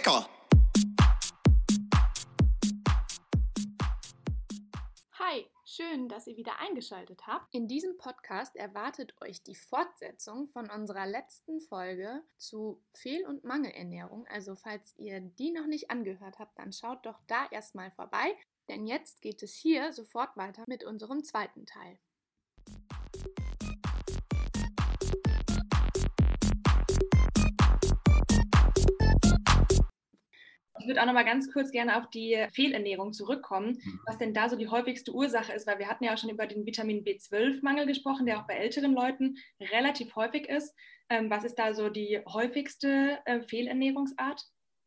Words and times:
lecker. 0.00 0.26
Hi, 5.18 5.46
schön, 5.64 6.08
dass 6.08 6.26
ihr 6.26 6.36
wieder 6.36 6.58
eingeschaltet 6.58 7.26
habt. 7.26 7.54
In 7.54 7.68
diesem 7.68 7.98
Podcast 7.98 8.56
erwartet 8.56 9.14
euch 9.20 9.42
die 9.42 9.54
Fortsetzung 9.54 10.48
von 10.48 10.70
unserer 10.70 11.06
letzten 11.06 11.60
Folge 11.60 12.22
zu 12.38 12.82
Fehl- 12.94 13.26
und 13.26 13.44
Mangelernährung. 13.44 14.26
Also 14.28 14.54
falls 14.54 14.94
ihr 14.96 15.20
die 15.20 15.52
noch 15.52 15.66
nicht 15.66 15.90
angehört 15.90 16.38
habt, 16.38 16.58
dann 16.58 16.72
schaut 16.72 17.04
doch 17.04 17.20
da 17.26 17.46
erstmal 17.50 17.90
vorbei, 17.90 18.34
denn 18.68 18.86
jetzt 18.86 19.20
geht 19.20 19.42
es 19.42 19.54
hier 19.54 19.92
sofort 19.92 20.36
weiter 20.36 20.64
mit 20.66 20.84
unserem 20.84 21.24
zweiten 21.24 21.66
Teil. 21.66 21.98
Ich 30.80 30.86
würde 30.86 31.00
auch 31.02 31.06
noch 31.06 31.12
mal 31.12 31.24
ganz 31.24 31.52
kurz 31.52 31.70
gerne 31.70 31.96
auf 31.98 32.08
die 32.10 32.46
Fehlernährung 32.52 33.12
zurückkommen, 33.12 33.78
Mhm. 33.84 34.00
was 34.06 34.18
denn 34.18 34.34
da 34.34 34.48
so 34.48 34.56
die 34.56 34.68
häufigste 34.68 35.12
Ursache 35.12 35.52
ist, 35.52 35.66
weil 35.66 35.78
wir 35.78 35.88
hatten 35.88 36.04
ja 36.04 36.14
auch 36.14 36.18
schon 36.18 36.30
über 36.30 36.46
den 36.46 36.66
Vitamin 36.66 37.04
B12-Mangel 37.04 37.86
gesprochen, 37.86 38.26
der 38.26 38.38
auch 38.38 38.46
bei 38.46 38.54
älteren 38.54 38.92
Leuten 38.94 39.36
relativ 39.60 40.16
häufig 40.16 40.48
ist. 40.48 40.74
Ähm, 41.08 41.28
was 41.30 41.44
ist 41.44 41.56
da 41.58 41.74
so 41.74 41.88
die 41.88 42.20
häufigste 42.26 43.18
äh, 43.24 43.42
Fehlernährungsart? 43.42 44.42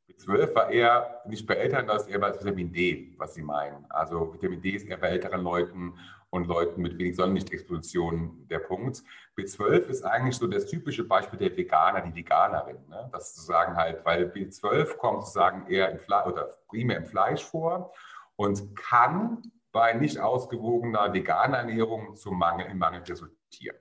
B12 0.10 0.56
war 0.56 0.70
eher 0.70 1.22
nicht 1.26 1.46
bei 1.48 1.56
Eltern, 1.56 1.88
das 1.88 2.04
ist 2.04 2.10
eher 2.10 2.20
bei 2.20 2.34
Vitamin 2.34 2.72
D, 2.72 3.14
was 3.18 3.34
Sie 3.34 3.42
meinen. 3.42 3.86
Also 3.90 4.34
Vitamin 4.34 4.62
D 4.62 4.72
ist 4.72 4.88
eher 4.88 4.98
bei 4.98 5.10
älteren 5.10 5.42
Leuten 5.42 5.94
und 6.30 6.48
Leuten 6.48 6.82
mit 6.82 6.98
wenig 6.98 7.16
Sonnenlichtexposition 7.16 8.48
der 8.50 8.60
Punkt. 8.60 9.04
B12 9.38 9.86
ist 9.86 10.04
eigentlich 10.04 10.36
so 10.36 10.48
das 10.48 10.66
typische 10.66 11.04
Beispiel 11.04 11.38
der 11.38 11.56
Veganer, 11.56 12.02
die 12.02 12.16
Veganerin. 12.16 12.78
Ne? 12.90 13.08
Das 13.12 13.36
sozusagen 13.36 13.76
halt, 13.76 14.04
weil 14.04 14.26
B12 14.26 14.98
kommt 14.98 15.22
sozusagen 15.22 15.68
eher 15.68 15.92
im 15.92 16.00
Fleisch 16.00 16.26
oder 16.26 16.50
primär 16.68 16.98
im 16.98 17.06
Fleisch 17.06 17.44
vor 17.44 17.94
und 18.36 18.76
kann 18.76 19.44
bei 19.72 19.94
nicht 19.94 20.20
ausgewogener 20.20 21.14
veganer 21.14 21.60
Ernährung 21.60 22.16
zum 22.16 22.38
Mangel 22.38 22.66
im 22.67 22.80
Mangel 22.80 23.02
resultieren. 23.02 23.78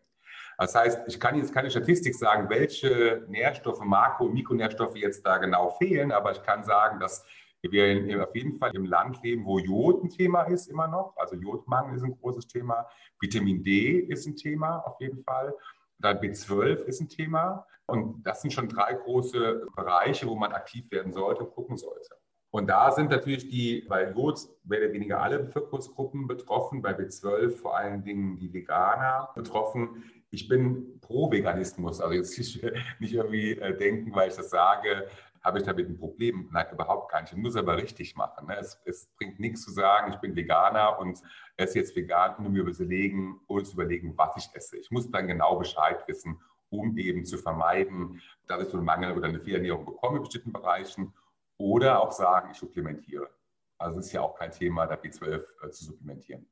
Das 0.58 0.74
heißt, 0.74 1.00
ich 1.06 1.18
kann 1.18 1.36
jetzt 1.36 1.52
keine 1.52 1.70
Statistik 1.70 2.14
sagen, 2.14 2.48
welche 2.50 3.24
Nährstoffe, 3.28 3.80
Makro- 3.80 4.26
und 4.26 4.34
Mikronährstoffe 4.34 4.96
jetzt 4.96 5.26
da 5.26 5.38
genau 5.38 5.70
fehlen, 5.70 6.12
aber 6.12 6.32
ich 6.32 6.42
kann 6.42 6.64
sagen, 6.64 7.00
dass 7.00 7.24
wir 7.62 7.86
in, 7.86 8.20
auf 8.20 8.34
jeden 8.34 8.58
Fall 8.58 8.74
im 8.74 8.84
Land 8.84 9.22
leben, 9.22 9.44
wo 9.44 9.58
Jod 9.58 10.02
ein 10.02 10.10
Thema 10.10 10.42
ist 10.42 10.66
immer 10.66 10.88
noch. 10.88 11.14
Also 11.16 11.36
Jodmangel 11.36 11.96
ist 11.96 12.02
ein 12.02 12.18
großes 12.18 12.48
Thema. 12.48 12.86
Vitamin 13.20 13.62
D 13.62 13.98
ist 14.00 14.26
ein 14.26 14.36
Thema 14.36 14.78
auf 14.78 15.00
jeden 15.00 15.22
Fall. 15.22 15.54
Dann 15.98 16.18
B12 16.18 16.82
ist 16.84 17.00
ein 17.00 17.08
Thema. 17.08 17.66
Und 17.86 18.26
das 18.26 18.42
sind 18.42 18.52
schon 18.52 18.68
drei 18.68 18.94
große 18.94 19.66
Bereiche, 19.76 20.26
wo 20.26 20.34
man 20.34 20.52
aktiv 20.52 20.90
werden 20.90 21.12
sollte 21.12 21.44
und 21.44 21.54
gucken 21.54 21.76
sollte. 21.76 22.16
Und 22.50 22.66
da 22.66 22.90
sind 22.90 23.10
natürlich 23.10 23.48
die, 23.48 23.86
bei 23.88 24.10
Jod 24.10 24.38
mehr 24.64 24.80
oder 24.80 24.92
weniger 24.92 25.22
alle 25.22 25.38
Bevölkerungsgruppen 25.38 26.26
betroffen, 26.26 26.82
bei 26.82 26.92
B12 26.92 27.50
vor 27.50 27.76
allen 27.76 28.02
Dingen 28.02 28.36
die 28.36 28.52
Veganer 28.52 29.30
betroffen. 29.34 30.04
Ich 30.34 30.48
bin 30.48 30.98
pro 31.00 31.30
Veganismus, 31.30 32.00
also 32.00 32.14
jetzt 32.14 32.36
nicht, 32.38 32.62
irgendwie 33.00 33.52
äh, 33.52 33.76
denken, 33.76 34.14
weil 34.14 34.30
ich 34.30 34.34
das 34.34 34.48
sage, 34.48 35.06
habe 35.42 35.58
ich 35.58 35.64
damit 35.64 35.88
ein 35.88 35.98
Problem? 35.98 36.48
Nein, 36.52 36.66
überhaupt 36.72 37.12
gar 37.12 37.20
nicht. 37.20 37.32
Ich 37.32 37.38
muss 37.38 37.54
aber 37.54 37.76
richtig 37.76 38.16
machen. 38.16 38.46
Ne? 38.46 38.56
Es, 38.58 38.80
es, 38.86 39.10
bringt 39.18 39.38
nichts 39.38 39.62
zu 39.62 39.72
sagen, 39.72 40.10
ich 40.10 40.18
bin 40.20 40.34
Veganer 40.34 40.98
und 40.98 41.20
esse 41.58 41.80
jetzt 41.80 41.94
vegan, 41.94 42.36
nur 42.40 42.50
mir 42.50 42.62
überlegen 42.62 43.40
oder 43.46 43.64
zu 43.64 43.74
überlegen, 43.74 44.16
was 44.16 44.34
ich 44.38 44.48
esse. 44.54 44.78
Ich 44.78 44.90
muss 44.90 45.10
dann 45.10 45.26
genau 45.26 45.56
Bescheid 45.56 46.02
wissen, 46.08 46.40
um 46.70 46.96
eben 46.96 47.26
zu 47.26 47.36
vermeiden, 47.36 48.22
dass 48.46 48.62
ich 48.62 48.68
so 48.70 48.78
einen 48.78 48.86
Mangel 48.86 49.12
oder 49.16 49.28
eine 49.28 49.40
Fehlernährung 49.40 49.84
bekomme 49.84 50.16
in 50.16 50.22
bestimmten 50.22 50.52
Bereichen 50.52 51.12
oder 51.58 52.00
auch 52.00 52.12
sagen, 52.12 52.50
ich 52.52 52.58
supplementiere. 52.58 53.28
Also 53.76 53.98
es 53.98 54.06
ist 54.06 54.12
ja 54.12 54.22
auch 54.22 54.38
kein 54.38 54.50
Thema, 54.50 54.86
da 54.86 54.94
B12 54.94 55.44
äh, 55.62 55.70
zu 55.70 55.84
supplementieren. 55.84 56.46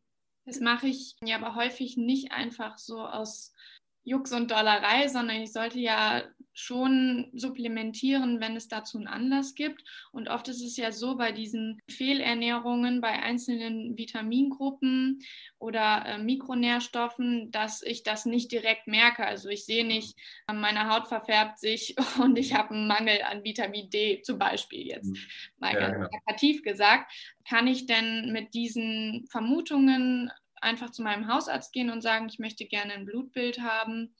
Das 0.50 0.58
mache 0.58 0.88
ich 0.88 1.14
ja 1.24 1.36
aber 1.36 1.54
häufig 1.54 1.96
nicht 1.96 2.32
einfach 2.32 2.76
so 2.76 2.98
aus 2.98 3.54
Jux 4.02 4.32
und 4.32 4.50
Dollerei, 4.50 5.06
sondern 5.06 5.36
ich 5.36 5.52
sollte 5.52 5.78
ja 5.78 6.24
schon 6.52 7.30
supplementieren, 7.32 8.40
wenn 8.40 8.56
es 8.56 8.66
dazu 8.66 8.98
einen 8.98 9.06
Anlass 9.06 9.54
gibt. 9.54 9.84
Und 10.10 10.28
oft 10.28 10.48
ist 10.48 10.62
es 10.62 10.76
ja 10.76 10.90
so 10.90 11.16
bei 11.16 11.30
diesen 11.32 11.78
Fehlernährungen 11.88 13.00
bei 13.00 13.22
einzelnen 13.22 13.96
Vitamingruppen 13.96 15.20
oder 15.58 16.04
äh, 16.04 16.18
Mikronährstoffen, 16.18 17.50
dass 17.52 17.82
ich 17.82 18.02
das 18.02 18.26
nicht 18.26 18.50
direkt 18.50 18.88
merke. 18.88 19.24
Also 19.24 19.48
ich 19.48 19.64
sehe 19.64 19.86
nicht, 19.86 20.18
äh, 20.48 20.52
meine 20.52 20.90
Haut 20.90 21.06
verfärbt 21.06 21.60
sich 21.60 21.94
und 22.20 22.36
ich 22.36 22.54
habe 22.54 22.74
einen 22.74 22.88
Mangel 22.88 23.22
an 23.22 23.44
Vitamin 23.44 23.88
D 23.88 24.22
zum 24.22 24.38
Beispiel 24.38 24.88
jetzt 24.88 25.16
mal 25.58 25.72
Ja, 25.74 25.80
ganz 25.80 25.94
genau. 25.94 26.08
plakativ 26.08 26.62
gesagt. 26.62 27.12
Kann 27.48 27.68
ich 27.68 27.86
denn 27.86 28.32
mit 28.32 28.54
diesen 28.54 29.26
Vermutungen 29.30 30.30
einfach 30.60 30.90
zu 30.90 31.02
meinem 31.02 31.28
Hausarzt 31.28 31.72
gehen 31.72 31.90
und 31.90 32.02
sagen, 32.02 32.26
ich 32.28 32.38
möchte 32.38 32.64
gerne 32.66 32.92
ein 32.92 33.06
Blutbild 33.06 33.60
haben 33.60 34.14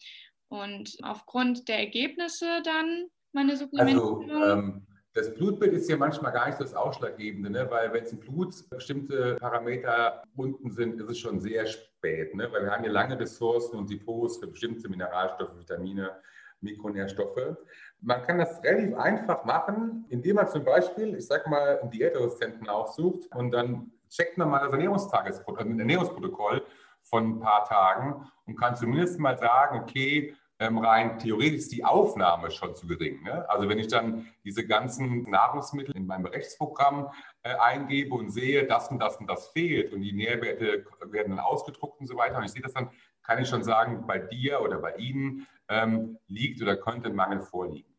und 0.49 0.97
aufgrund 1.03 1.69
der 1.69 1.79
Ergebnisse 1.79 2.63
dann 2.65 3.07
meine 3.33 3.53
Also 3.53 3.65
Supplementierung? 3.65 4.31
ähm, 4.31 4.87
das 5.13 5.35
Blutbild 5.35 5.73
ist 5.73 5.89
ja 5.89 5.97
manchmal 5.97 6.33
gar 6.33 6.47
nicht 6.47 6.59
so 6.59 6.65
das 6.65 6.75
Ausschlaggebende, 6.75 7.51
ne? 7.51 7.67
weil 7.69 7.93
wenn 7.93 8.05
es 8.05 8.13
im 8.13 8.21
Blut 8.21 8.55
bestimmte 8.71 9.37
Parameter 9.41 10.23
unten 10.37 10.71
sind, 10.71 11.01
ist 11.01 11.11
es 11.11 11.19
schon 11.19 11.41
sehr 11.41 11.67
spät, 11.67 12.35
ne? 12.35 12.51
weil 12.53 12.63
wir 12.63 12.71
haben 12.71 12.85
ja 12.85 12.93
lange 12.93 13.19
Ressourcen 13.19 13.77
und 13.77 13.91
Depots 13.91 14.39
für 14.39 14.47
bestimmte 14.47 14.89
Mineralstoffe, 14.89 15.59
Vitamine, 15.59 16.13
Mikronährstoffe. 16.61 17.57
Man 18.01 18.23
kann 18.23 18.39
das 18.39 18.63
relativ 18.63 18.95
einfach 18.97 19.45
machen, 19.45 20.05
indem 20.11 20.37
man 20.37 20.49
zum 20.49 20.65
Beispiel, 20.65 21.17
ich 21.17 21.27
sag 21.27 21.47
mal, 21.49 21.81
einen 21.81 21.91
Diätassistenten 21.91 22.69
aufsucht 22.69 23.27
und 23.35 23.51
dann 23.51 23.91
checkt 24.11 24.37
man 24.39 24.51
mal 24.51 24.61
das 24.61 24.73
ein 24.73 25.79
Ernährungsprotokoll 25.79 26.65
von 27.03 27.37
ein 27.37 27.41
paar 27.41 27.65
Tagen 27.65 28.31
und 28.47 28.57
kann 28.57 28.77
zumindest 28.77 29.19
mal 29.19 29.39
sagen, 29.39 29.81
okay, 29.81 30.35
ähm, 30.61 30.79
rein 30.79 31.19
theoretisch 31.19 31.61
ist 31.61 31.73
die 31.73 31.85
Aufnahme 31.85 32.51
schon 32.51 32.77
zu 32.77 32.87
gering. 32.87 33.23
Ne? 33.23 33.49
Also 33.49 33.69
wenn 33.69 33.79
ich 33.79 33.89
dann 33.89 34.29
diese 34.45 34.67
ganzen 34.67 35.23
Nahrungsmittel 35.23 35.97
in 35.97 36.07
meinem 36.07 36.27
Rechtsprogramm 36.27 37.09
äh, 37.43 37.55
eingebe 37.55 38.15
und 38.15 38.31
sehe, 38.31 38.67
das 38.67 38.91
und 38.91 38.99
das 38.99 39.17
und 39.17 39.27
das 39.27 39.49
fehlt 39.49 39.93
und 39.95 40.03
die 40.03 40.13
Nährwerte 40.13 40.85
werden 41.07 41.37
dann 41.37 41.45
ausgedruckt 41.45 42.01
und 42.01 42.07
so 42.07 42.17
weiter 42.17 42.37
und 42.37 42.45
ich 42.45 42.53
sehe 42.53 42.63
das 42.63 42.75
dann, 42.75 42.91
kann 43.23 43.41
ich 43.41 43.49
schon 43.49 43.63
sagen, 43.63 44.07
bei 44.07 44.19
dir 44.19 44.61
oder 44.61 44.79
bei 44.79 44.95
Ihnen 44.97 45.47
ähm, 45.69 46.19
liegt 46.27 46.61
oder 46.61 46.77
könnte 46.77 47.09
ein 47.09 47.15
Mangel 47.15 47.41
vorliegen. 47.41 47.90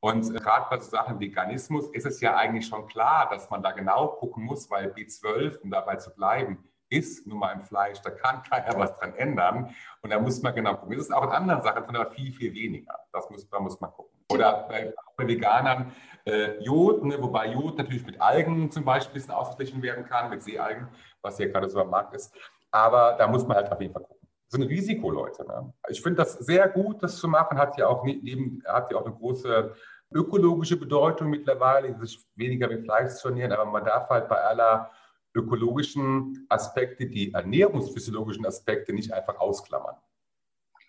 Und 0.00 0.34
äh, 0.34 0.38
gerade 0.38 0.66
bei 0.70 0.78
so 0.78 0.90
Sachen 0.90 1.20
Veganismus 1.20 1.88
ist 1.90 2.06
es 2.06 2.20
ja 2.20 2.36
eigentlich 2.36 2.66
schon 2.66 2.86
klar, 2.86 3.28
dass 3.30 3.50
man 3.50 3.62
da 3.62 3.72
genau 3.72 4.08
gucken 4.08 4.44
muss, 4.44 4.70
weil 4.70 4.92
B12, 4.92 5.58
um 5.58 5.70
dabei 5.70 5.96
zu 5.96 6.14
bleiben, 6.14 6.64
ist 6.88 7.26
nun 7.26 7.38
mal 7.38 7.52
im 7.52 7.62
Fleisch, 7.62 8.00
da 8.02 8.10
kann 8.10 8.42
keiner 8.50 8.76
was 8.78 8.96
dran 8.96 9.14
ändern. 9.14 9.74
Und 10.02 10.10
da 10.10 10.18
muss 10.18 10.42
man 10.42 10.54
genau 10.54 10.74
gucken. 10.74 10.96
Das 10.96 11.06
ist 11.06 11.12
auch 11.12 11.24
in 11.24 11.30
anderen 11.30 11.62
Sachen 11.62 11.84
von 11.84 11.96
aber 11.96 12.10
viel, 12.10 12.32
viel 12.32 12.52
weniger. 12.52 12.98
Das 13.12 13.30
muss, 13.30 13.48
da 13.48 13.60
muss 13.60 13.80
man 13.80 13.92
gucken. 13.92 14.18
Oder 14.30 14.66
bei, 14.68 14.94
bei 15.16 15.26
Veganern 15.26 15.92
äh, 16.24 16.62
Jod, 16.62 17.04
ne, 17.04 17.20
wobei 17.20 17.48
Jod 17.48 17.78
natürlich 17.78 18.04
mit 18.06 18.20
Algen 18.20 18.70
zum 18.70 18.84
Beispiel 18.84 19.12
ein 19.12 19.14
bisschen 19.14 19.34
ausgeglichen 19.34 19.82
werden 19.82 20.04
kann, 20.04 20.30
mit 20.30 20.42
Seealgen, 20.42 20.88
was 21.22 21.38
ja 21.38 21.48
gerade 21.48 21.68
so 21.68 21.80
am 21.80 21.90
Markt 21.90 22.14
ist. 22.14 22.34
Aber 22.70 23.16
da 23.18 23.26
muss 23.26 23.46
man 23.46 23.56
halt 23.56 23.72
auf 23.72 23.80
jeden 23.80 23.92
Fall 23.92 24.02
gucken. 24.02 24.19
Sind 24.50 24.64
Risiko, 24.64 25.10
Leute. 25.10 25.46
Ne? 25.46 25.72
Ich 25.88 26.02
finde 26.02 26.16
das 26.16 26.32
sehr 26.32 26.68
gut, 26.68 27.02
das 27.04 27.18
zu 27.18 27.28
machen. 27.28 27.56
Hat 27.56 27.78
ja 27.78 27.86
auch, 27.86 28.04
neben, 28.04 28.62
hat 28.66 28.90
ja 28.90 28.98
auch 28.98 29.06
eine 29.06 29.14
große 29.14 29.74
ökologische 30.12 30.76
Bedeutung 30.76 31.30
mittlerweile, 31.30 31.96
sich 32.00 32.26
weniger 32.34 32.66
mit 32.66 32.84
Fleisch 32.84 33.14
zu 33.14 33.28
ernähren. 33.28 33.52
Aber 33.52 33.70
man 33.70 33.84
darf 33.84 34.08
halt 34.08 34.28
bei 34.28 34.40
aller 34.40 34.90
ökologischen 35.34 36.46
Aspekte 36.48 37.06
die 37.06 37.32
ernährungsphysiologischen 37.32 38.44
Aspekte 38.44 38.92
nicht 38.92 39.12
einfach 39.12 39.38
ausklammern. 39.38 39.94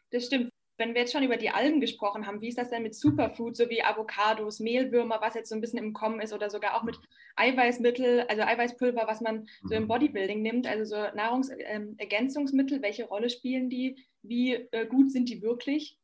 Das 0.09 0.25
stimmt. 0.25 0.49
Wenn 0.81 0.95
wir 0.95 1.01
jetzt 1.01 1.13
schon 1.13 1.21
über 1.21 1.37
die 1.37 1.51
Algen 1.51 1.79
gesprochen 1.79 2.25
haben, 2.25 2.41
wie 2.41 2.47
ist 2.47 2.57
das 2.57 2.71
denn 2.71 2.81
mit 2.81 2.95
Superfood, 2.95 3.55
so 3.55 3.69
wie 3.69 3.83
Avocados, 3.83 4.59
Mehlwürmer, 4.59 5.19
was 5.21 5.35
jetzt 5.35 5.49
so 5.49 5.53
ein 5.53 5.61
bisschen 5.61 5.77
im 5.77 5.93
Kommen 5.93 6.19
ist, 6.19 6.33
oder 6.33 6.49
sogar 6.49 6.75
auch 6.75 6.81
mit 6.81 6.99
Eiweißmittel, 7.35 8.21
also 8.21 8.41
Eiweißpulver, 8.41 9.03
was 9.05 9.21
man 9.21 9.47
so 9.63 9.75
im 9.75 9.87
Bodybuilding 9.87 10.41
nimmt, 10.41 10.65
also 10.65 10.95
so 10.95 11.15
Nahrungsergänzungsmittel, 11.15 12.81
welche 12.81 13.05
Rolle 13.05 13.29
spielen 13.29 13.69
die? 13.69 14.03
Wie 14.23 14.53
äh, 14.53 14.87
gut 14.87 15.11
sind 15.11 15.29
die 15.29 15.43
wirklich? 15.43 15.99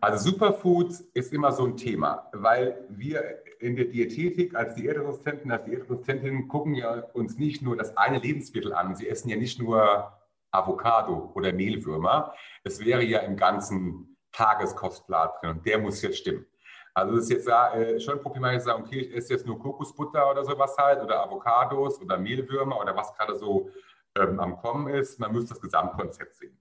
Also 0.00 0.30
Superfood 0.30 0.94
ist 1.12 1.30
immer 1.34 1.52
so 1.52 1.66
ein 1.66 1.76
Thema, 1.76 2.30
weil 2.32 2.82
wir 2.88 3.42
in 3.60 3.76
der 3.76 3.84
Diätetik 3.84 4.54
als 4.54 4.74
Diätassistenten, 4.74 5.50
als 5.50 5.66
Diätassistentin 5.66 6.48
gucken 6.48 6.74
ja 6.74 7.00
uns 7.12 7.36
nicht 7.36 7.60
nur 7.60 7.76
das 7.76 7.94
eine 7.98 8.20
Lebensmittel 8.20 8.72
an. 8.72 8.96
Sie 8.96 9.06
essen 9.06 9.28
ja 9.28 9.36
nicht 9.36 9.58
nur 9.58 10.14
Avocado 10.50 11.30
oder 11.34 11.52
Mehlwürmer. 11.52 12.32
Es 12.62 12.82
wäre 12.82 13.04
ja 13.04 13.18
im 13.18 13.36
ganzen 13.36 14.13
Tageskostplan 14.34 15.30
drin 15.40 15.50
und 15.50 15.66
der 15.66 15.78
muss 15.78 16.02
jetzt 16.02 16.18
stimmen. 16.18 16.46
Also 16.92 17.16
es 17.16 17.24
ist 17.24 17.30
jetzt 17.30 17.48
äh, 17.48 17.98
schon 17.98 18.20
problematisch 18.20 18.60
zu 18.60 18.66
sagen, 18.66 18.84
okay, 18.84 19.00
ich 19.00 19.14
esse 19.14 19.32
jetzt 19.32 19.46
nur 19.46 19.58
Kokosbutter 19.58 20.30
oder 20.30 20.44
sowas 20.44 20.76
halt 20.78 21.02
oder 21.02 21.22
Avocados 21.24 22.00
oder 22.00 22.18
Mehlwürmer 22.18 22.80
oder 22.80 22.94
was 22.94 23.12
gerade 23.14 23.36
so 23.36 23.70
ähm, 24.16 24.38
am 24.38 24.56
Kommen 24.58 24.88
ist. 24.94 25.18
Man 25.18 25.32
müsste 25.32 25.50
das 25.50 25.60
Gesamtkonzept 25.60 26.36
sehen. 26.36 26.56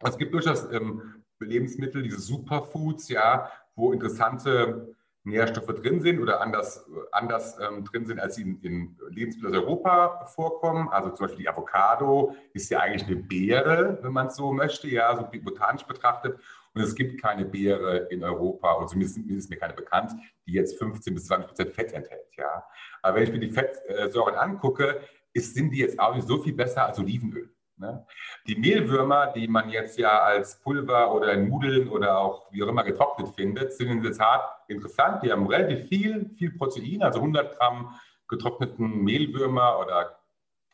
Es 0.00 0.18
gibt 0.18 0.34
durchaus 0.34 0.70
ähm, 0.72 1.24
Lebensmittel, 1.40 2.02
diese 2.02 2.20
Superfoods, 2.20 3.08
ja, 3.08 3.50
wo 3.74 3.92
interessante 3.92 4.94
Nährstoffe 5.24 5.74
drin 5.74 6.00
sind 6.00 6.20
oder 6.20 6.40
anders, 6.40 6.86
anders 7.10 7.58
ähm, 7.58 7.84
drin 7.84 8.06
sind, 8.06 8.20
als 8.20 8.36
sie 8.36 8.42
in, 8.42 8.60
in 8.60 8.96
Lebensmitteln 9.08 9.54
aus 9.54 9.62
Europa 9.62 10.26
vorkommen. 10.26 10.88
Also 10.90 11.10
zum 11.10 11.26
Beispiel 11.26 11.44
die 11.44 11.48
Avocado 11.48 12.36
ist 12.52 12.70
ja 12.70 12.80
eigentlich 12.80 13.06
eine 13.06 13.16
Beere, 13.16 13.98
wenn 14.02 14.12
man 14.12 14.28
es 14.28 14.36
so 14.36 14.52
möchte, 14.52 14.88
ja, 14.88 15.16
so 15.16 15.26
botanisch 15.40 15.84
betrachtet. 15.84 16.38
Und 16.76 16.82
es 16.82 16.94
gibt 16.94 17.22
keine 17.22 17.46
Beere 17.46 18.06
in 18.10 18.22
Europa, 18.22 18.76
oder 18.76 18.86
zumindest 18.86 19.16
ist 19.16 19.48
mir 19.48 19.56
keine 19.56 19.72
bekannt, 19.72 20.12
die 20.46 20.52
jetzt 20.52 20.78
15 20.78 21.14
bis 21.14 21.24
20 21.24 21.48
Prozent 21.48 21.72
Fett 21.72 21.92
enthält. 21.94 22.28
Ja. 22.36 22.64
Aber 23.00 23.16
wenn 23.16 23.22
ich 23.22 23.32
mir 23.32 23.38
die 23.38 23.50
Fettsäuren 23.50 24.34
angucke, 24.34 25.00
ist, 25.32 25.54
sind 25.54 25.70
die 25.70 25.78
jetzt 25.78 25.98
auch 25.98 26.14
nicht 26.14 26.28
so 26.28 26.36
viel 26.36 26.52
besser 26.52 26.84
als 26.84 26.98
Olivenöl. 26.98 27.48
Ne? 27.78 28.06
Die 28.46 28.56
Mehlwürmer, 28.56 29.32
die 29.32 29.48
man 29.48 29.70
jetzt 29.70 29.98
ja 29.98 30.20
als 30.20 30.60
Pulver 30.60 31.14
oder 31.14 31.32
in 31.32 31.48
Nudeln 31.48 31.88
oder 31.88 32.18
auch 32.18 32.52
wie 32.52 32.62
auch 32.62 32.68
immer 32.68 32.84
getrocknet 32.84 33.34
findet, 33.34 33.72
sind 33.72 33.88
in 33.88 34.02
der 34.02 34.12
Tat 34.12 34.46
interessant. 34.68 35.22
Die 35.22 35.32
haben 35.32 35.46
relativ 35.46 35.88
viel, 35.88 36.28
viel 36.36 36.58
Protein, 36.58 37.02
also 37.02 37.20
100 37.20 37.56
Gramm 37.56 37.98
getrockneten 38.28 39.02
Mehlwürmer 39.02 39.78
oder 39.78 40.18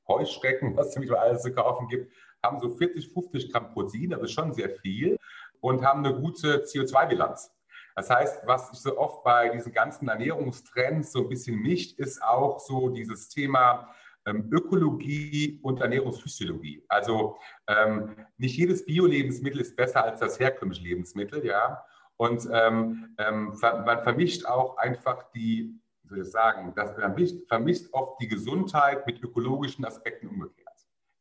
Heuschrecken, 0.08 0.76
was 0.76 0.96
es 0.96 1.10
alles 1.12 1.43
zu 1.43 1.55
kaufen 1.55 1.87
gibt, 1.87 2.12
haben 2.43 2.58
so 2.58 2.70
40, 2.70 3.12
50 3.12 3.52
Gramm 3.52 3.72
Protein, 3.72 4.10
das 4.10 4.22
ist 4.22 4.32
schon 4.32 4.52
sehr 4.52 4.70
viel 4.70 5.16
und 5.62 5.84
haben 5.84 6.04
eine 6.04 6.14
gute 6.14 6.64
CO2-Bilanz. 6.64 7.50
Das 7.94 8.10
heißt, 8.10 8.42
was 8.46 8.70
sich 8.70 8.80
so 8.80 8.98
oft 8.98 9.22
bei 9.22 9.48
diesen 9.50 9.72
ganzen 9.72 10.08
Ernährungstrends 10.08 11.12
so 11.12 11.20
ein 11.20 11.28
bisschen 11.28 11.56
mischt, 11.60 11.98
ist 11.98 12.22
auch 12.22 12.58
so 12.58 12.88
dieses 12.88 13.28
Thema, 13.28 13.94
ähm, 14.26 14.48
Ökologie 14.52 15.60
und 15.62 15.80
Ernährungsphysiologie. 15.80 16.84
Also 16.88 17.36
ähm, 17.66 18.16
nicht 18.38 18.56
jedes 18.56 18.84
Bio-Lebensmittel 18.84 19.60
ist 19.60 19.76
besser 19.76 20.04
als 20.04 20.20
das 20.20 20.38
herkömmliche 20.38 20.82
Lebensmittel, 20.82 21.44
ja. 21.44 21.84
Und 22.16 22.48
ähm, 22.52 23.14
ähm 23.18 23.54
man 23.60 24.02
vermischt 24.02 24.46
auch 24.46 24.76
einfach 24.76 25.30
die, 25.32 25.74
wie 26.02 26.08
soll 26.08 26.20
ich 26.20 26.30
sagen, 26.30 26.72
das, 26.76 26.96
man 26.96 27.16
vermischt 27.48 27.86
oft 27.92 28.20
die 28.20 28.28
Gesundheit 28.28 29.06
mit 29.06 29.22
ökologischen 29.22 29.84
Aspekten 29.84 30.28
umgekehrt. 30.28 30.68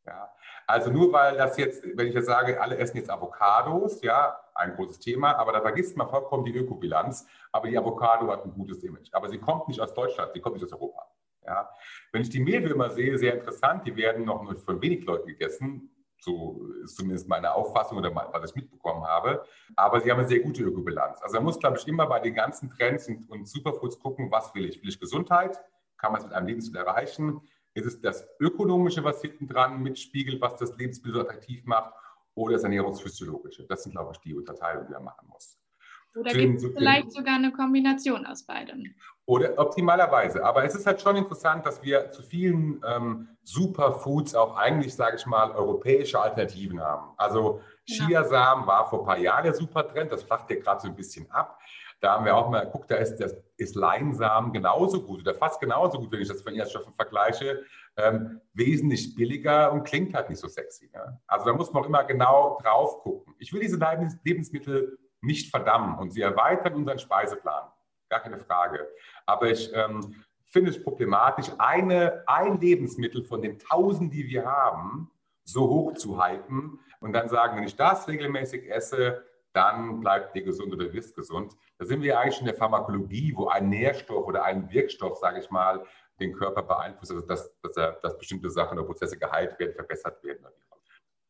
Ja. 0.06 0.32
Also 0.66 0.90
nur 0.90 1.12
weil 1.12 1.36
das 1.36 1.56
jetzt, 1.56 1.82
wenn 1.96 2.06
ich 2.06 2.14
jetzt 2.14 2.26
sage, 2.26 2.60
alle 2.60 2.76
essen 2.76 2.96
jetzt 2.96 3.10
Avocados, 3.10 4.02
ja, 4.02 4.38
ein 4.54 4.74
großes 4.74 4.98
Thema, 4.98 5.36
aber 5.36 5.52
da 5.52 5.60
vergisst 5.60 5.96
man 5.96 6.08
vollkommen 6.08 6.44
die 6.44 6.54
Ökobilanz. 6.56 7.26
Aber 7.50 7.68
die 7.68 7.76
Avocado 7.76 8.30
hat 8.30 8.44
ein 8.44 8.52
gutes 8.52 8.82
Image. 8.82 9.08
Aber 9.12 9.28
sie 9.28 9.38
kommt 9.38 9.68
nicht 9.68 9.80
aus 9.80 9.94
Deutschland, 9.94 10.32
sie 10.32 10.40
kommt 10.40 10.56
nicht 10.56 10.64
aus 10.64 10.72
Europa. 10.72 11.06
Ja. 11.44 11.68
Wenn 12.12 12.22
ich 12.22 12.30
die 12.30 12.40
Mehlwürmer 12.40 12.90
sehe, 12.90 13.18
sehr 13.18 13.34
interessant, 13.34 13.86
die 13.86 13.96
werden 13.96 14.24
noch 14.24 14.42
nur 14.42 14.56
von 14.58 14.80
wenig 14.80 15.04
Leuten 15.04 15.28
gegessen. 15.28 15.90
So 16.18 16.68
ist 16.84 16.96
zumindest 16.96 17.28
meine 17.28 17.52
Auffassung 17.52 17.98
oder 17.98 18.14
was 18.14 18.50
ich 18.50 18.54
mitbekommen 18.56 19.04
habe. 19.04 19.44
Aber 19.74 20.00
sie 20.00 20.10
haben 20.10 20.20
eine 20.20 20.28
sehr 20.28 20.38
gute 20.38 20.62
Ökobilanz. 20.62 21.20
Also 21.20 21.34
man 21.36 21.44
muss, 21.44 21.58
glaube 21.58 21.78
ich, 21.78 21.88
immer 21.88 22.06
bei 22.06 22.20
den 22.20 22.34
ganzen 22.34 22.70
Trends 22.70 23.08
und, 23.08 23.28
und 23.28 23.48
Superfoods 23.48 23.98
gucken, 23.98 24.30
was 24.30 24.54
will 24.54 24.66
ich? 24.66 24.80
Will 24.82 24.88
ich 24.88 25.00
Gesundheit? 25.00 25.60
Kann 25.98 26.12
man 26.12 26.20
es 26.20 26.26
mit 26.26 26.34
einem 26.34 26.46
Lebensmittel 26.46 26.86
erreichen? 26.86 27.40
Ist 27.74 27.86
es 27.86 28.00
das 28.00 28.28
Ökonomische, 28.38 29.02
was 29.02 29.20
hinten 29.20 29.46
dran 29.46 29.82
mitspiegelt, 29.82 30.40
was 30.40 30.56
das 30.56 30.76
Lebensmittel 30.76 31.14
so 31.14 31.20
attraktiv 31.22 31.64
macht? 31.64 31.94
Oder 32.34 32.54
das 32.54 32.64
Ernährungsphysiologische? 32.64 33.64
Das 33.66 33.82
sind, 33.82 33.92
glaube 33.92 34.12
ich, 34.12 34.18
die 34.18 34.34
Unterteilungen, 34.34 34.86
die 34.86 34.92
man 34.92 35.04
machen 35.04 35.28
muss. 35.28 35.58
Oder 36.14 36.32
gibt 36.32 36.62
es 36.62 36.72
vielleicht 36.74 37.10
sogar 37.12 37.36
eine 37.36 37.52
Kombination 37.52 38.26
aus 38.26 38.44
beidem? 38.44 38.94
Oder 39.24 39.58
optimalerweise. 39.58 40.44
Aber 40.44 40.64
es 40.64 40.74
ist 40.74 40.86
halt 40.86 41.00
schon 41.00 41.16
interessant, 41.16 41.64
dass 41.64 41.82
wir 41.82 42.10
zu 42.10 42.22
vielen 42.22 42.82
ähm, 42.86 43.28
Superfoods 43.44 44.34
auch 44.34 44.56
eigentlich, 44.56 44.94
sage 44.94 45.16
ich 45.16 45.24
mal, 45.26 45.52
europäische 45.52 46.20
Alternativen 46.20 46.80
haben. 46.80 47.12
Also 47.16 47.62
genau. 47.86 48.06
Chiasamen 48.06 48.66
war 48.66 48.88
vor 48.88 49.00
ein 49.00 49.06
paar 49.06 49.18
Jahren 49.18 49.44
der 49.44 49.54
Supertrend, 49.54 50.12
das 50.12 50.22
flacht 50.22 50.50
ja 50.50 50.56
gerade 50.56 50.82
so 50.82 50.88
ein 50.88 50.96
bisschen 50.96 51.30
ab. 51.30 51.58
Da 52.00 52.14
haben 52.14 52.24
wir 52.24 52.36
auch 52.36 52.50
mal 52.50 52.64
geguckt, 52.64 52.90
da 52.90 52.96
ist, 52.96 53.16
das 53.16 53.34
ist 53.62 53.74
Leinsamen 53.74 54.52
genauso 54.52 55.02
gut 55.02 55.20
oder 55.20 55.34
fast 55.34 55.60
genauso 55.60 55.98
gut, 55.98 56.12
wenn 56.12 56.20
ich 56.20 56.28
das 56.28 56.42
von 56.42 56.52
Inhaltsstoffen 56.52 56.94
vergleiche, 56.94 57.64
ähm, 57.96 58.40
wesentlich 58.52 59.14
billiger 59.14 59.72
und 59.72 59.84
klingt 59.84 60.14
halt 60.14 60.30
nicht 60.30 60.38
so 60.40 60.48
sexy. 60.48 60.90
Ne? 60.92 61.20
Also 61.26 61.46
da 61.46 61.52
muss 61.52 61.72
man 61.72 61.82
auch 61.82 61.86
immer 61.86 62.04
genau 62.04 62.58
drauf 62.62 63.00
gucken. 63.00 63.34
Ich 63.38 63.52
will 63.52 63.60
diese 63.60 63.78
Lebensmittel 64.24 64.98
nicht 65.20 65.50
verdammen 65.50 65.98
und 65.98 66.10
sie 66.10 66.22
erweitern 66.22 66.74
unseren 66.74 66.98
Speiseplan 66.98 67.64
gar 68.12 68.20
keine 68.20 68.38
Frage. 68.38 68.86
Aber 69.24 69.50
ich 69.50 69.72
ähm, 69.74 70.14
finde 70.44 70.70
es 70.70 70.82
problematisch, 70.82 71.50
eine, 71.58 72.22
ein 72.26 72.60
Lebensmittel 72.60 73.24
von 73.24 73.40
den 73.40 73.58
tausend, 73.58 74.12
die 74.12 74.28
wir 74.28 74.44
haben, 74.44 75.10
so 75.44 75.68
hoch 75.68 75.94
zu 75.94 76.22
hypen 76.22 76.78
und 77.00 77.14
dann 77.14 77.28
sagen, 77.28 77.56
wenn 77.56 77.64
ich 77.64 77.74
das 77.74 78.06
regelmäßig 78.06 78.70
esse, 78.70 79.24
dann 79.52 80.00
bleibt 80.00 80.34
ihr 80.36 80.42
gesund 80.42 80.72
oder 80.72 80.92
wirst 80.92 81.14
gesund. 81.14 81.54
Da 81.78 81.84
sind 81.84 82.02
wir 82.02 82.18
eigentlich 82.18 82.40
in 82.40 82.46
der 82.46 82.54
Pharmakologie, 82.54 83.32
wo 83.36 83.48
ein 83.48 83.68
Nährstoff 83.68 84.26
oder 84.26 84.44
ein 84.44 84.70
Wirkstoff, 84.70 85.18
sage 85.18 85.40
ich 85.40 85.50
mal, 85.50 85.84
den 86.20 86.32
Körper 86.32 86.62
beeinflusst, 86.62 87.12
also 87.12 87.26
dass, 87.26 87.52
dass, 87.62 87.76
er, 87.76 87.92
dass 88.02 88.16
bestimmte 88.18 88.50
Sachen 88.50 88.78
oder 88.78 88.86
Prozesse 88.86 89.18
geheilt 89.18 89.58
werden, 89.58 89.74
verbessert 89.74 90.22
werden. 90.22 90.46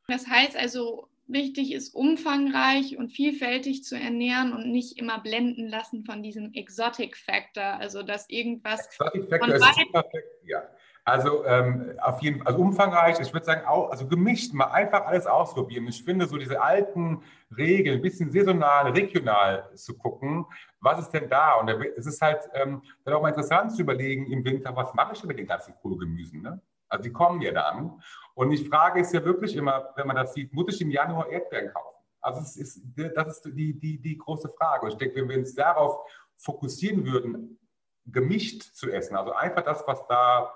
Das 0.08 0.26
heißt 0.26 0.56
also, 0.56 1.08
wichtig 1.26 1.72
ist, 1.72 1.94
umfangreich 1.94 2.98
und 2.98 3.10
vielfältig 3.10 3.84
zu 3.84 3.96
ernähren 3.96 4.52
und 4.52 4.70
nicht 4.70 4.98
immer 4.98 5.20
blenden 5.20 5.69
lassen 5.69 6.04
von 6.04 6.22
diesem 6.22 6.52
Exotic 6.52 7.16
Factor, 7.16 7.64
also 7.64 8.02
dass 8.02 8.28
irgendwas. 8.28 8.86
Exotic 8.86 9.28
Factor 9.30 9.54
ist 9.54 9.74
super, 9.78 10.04
ja. 10.44 10.62
Also 11.04 11.44
ähm, 11.46 11.94
auf 12.00 12.22
jeden 12.22 12.38
Fall, 12.38 12.46
also 12.46 12.60
umfangreich, 12.60 13.19
ich 13.19 13.32
würde 13.32 13.44
sagen, 13.44 13.66
auch, 13.66 13.90
also 13.90 14.06
gemischt, 14.06 14.54
mal 14.54 14.66
einfach 14.66 15.04
alles 15.04 15.26
ausprobieren. 15.26 15.87
Ich 15.88 16.04
finde, 16.04 16.26
so 16.26 16.37
diese 16.37 16.62
alten 16.62 17.22
Regeln, 17.56 17.96
ein 17.96 18.02
bisschen 18.02 18.31
saisonal, 18.31 18.93
regional 18.93 19.69
zu 19.75 19.99
gucken, 19.99 20.46
was 20.81 21.00
ist 21.00 21.10
denn 21.10 21.28
da? 21.28 21.54
Und 21.54 21.69
es 21.69 22.06
ist 22.06 22.22
halt 22.22 22.49
ähm, 22.54 22.82
dann 23.04 23.14
auch 23.14 23.22
mal 23.22 23.31
interessant 23.31 23.72
zu 23.72 23.82
überlegen 23.82 24.31
im 24.31 24.44
Winter, 24.44 24.76
was 24.76 24.94
mache 24.94 25.14
ich 25.14 25.20
denn 25.20 25.28
mit 25.28 25.38
den 25.38 25.49
ganzen 25.49 25.75
Kohlegemüsen? 25.82 26.40
Ne? 26.40 26.60
Also 26.88 27.02
die 27.02 27.12
kommen 27.12 27.40
ja 27.43 27.50
dann. 27.50 28.00
Und 28.34 28.50
die 28.50 28.64
Frage 28.64 29.00
ist 29.00 29.12
ja 29.12 29.25
wirklich 29.25 29.56
immer, 29.56 29.90
wenn 29.96 30.06
man 30.06 30.16
das 30.16 30.34
sieht, 30.34 30.52
muss 30.52 30.72
ich 30.72 30.81
im 30.81 30.90
Januar 30.90 31.28
Erdbeeren 31.28 31.72
kaufen? 31.72 31.96
Also 32.20 32.40
es 32.43 32.56
ist, 32.56 32.81
das 33.16 33.38
ist 33.38 33.56
die, 33.56 33.76
die, 33.76 34.00
die 34.00 34.16
große 34.16 34.50
Frage. 34.56 34.84
Und 34.84 34.93
ich 34.93 34.98
denke, 34.98 35.16
wenn 35.16 35.28
wir 35.28 35.38
uns 35.38 35.55
darauf 35.55 35.98
fokussieren 36.37 37.05
würden, 37.05 37.58
gemischt 38.06 38.62
zu 38.62 38.90
essen, 38.90 39.16
also 39.16 39.32
einfach 39.32 39.62
das, 39.62 39.82
was 39.87 40.06
da 40.06 40.52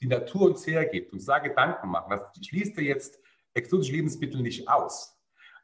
die 0.00 0.06
Natur 0.06 0.42
uns 0.42 0.66
hergibt, 0.66 1.12
uns 1.12 1.26
da 1.26 1.38
Gedanken 1.38 1.88
machen, 1.88 2.10
das 2.10 2.22
schließt 2.46 2.76
ja 2.76 2.82
jetzt 2.82 3.20
exotische 3.54 3.92
Lebensmittel 3.92 4.40
nicht 4.40 4.68
aus. 4.68 5.16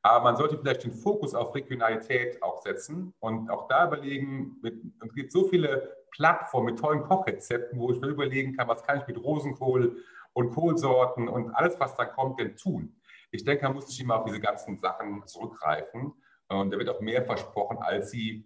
Aber 0.02 0.22
man 0.22 0.36
sollte 0.36 0.58
vielleicht 0.58 0.84
den 0.84 0.92
Fokus 0.92 1.34
auf 1.34 1.54
Regionalität 1.54 2.40
auch 2.42 2.62
setzen 2.62 3.12
und 3.18 3.50
auch 3.50 3.66
da 3.66 3.86
überlegen, 3.86 4.56
mit, 4.62 4.80
es 5.04 5.14
gibt 5.14 5.32
so 5.32 5.48
viele 5.48 5.96
Plattformen 6.12 6.66
mit 6.66 6.78
tollen 6.78 7.02
Kochrezepten, 7.02 7.78
wo 7.78 7.90
ich 7.90 8.00
mir 8.00 8.08
überlegen 8.08 8.56
kann, 8.56 8.68
was 8.68 8.84
kann 8.84 9.00
ich 9.00 9.06
mit 9.06 9.22
Rosenkohl 9.22 9.96
und 10.32 10.50
Kohlsorten 10.54 11.28
und 11.28 11.50
alles, 11.54 11.80
was 11.80 11.96
da 11.96 12.04
kommt, 12.04 12.38
denn 12.38 12.56
tun. 12.56 12.94
Ich 13.30 13.44
denke, 13.44 13.64
man 13.64 13.74
muss 13.74 13.88
sich 13.88 14.00
immer 14.00 14.20
auf 14.20 14.24
diese 14.26 14.40
ganzen 14.40 14.78
Sachen 14.78 15.26
zurückgreifen. 15.26 16.12
Und 16.48 16.70
da 16.70 16.78
wird 16.78 16.88
auch 16.88 17.00
mehr 17.00 17.24
versprochen, 17.24 17.78
als 17.78 18.10
sie 18.10 18.44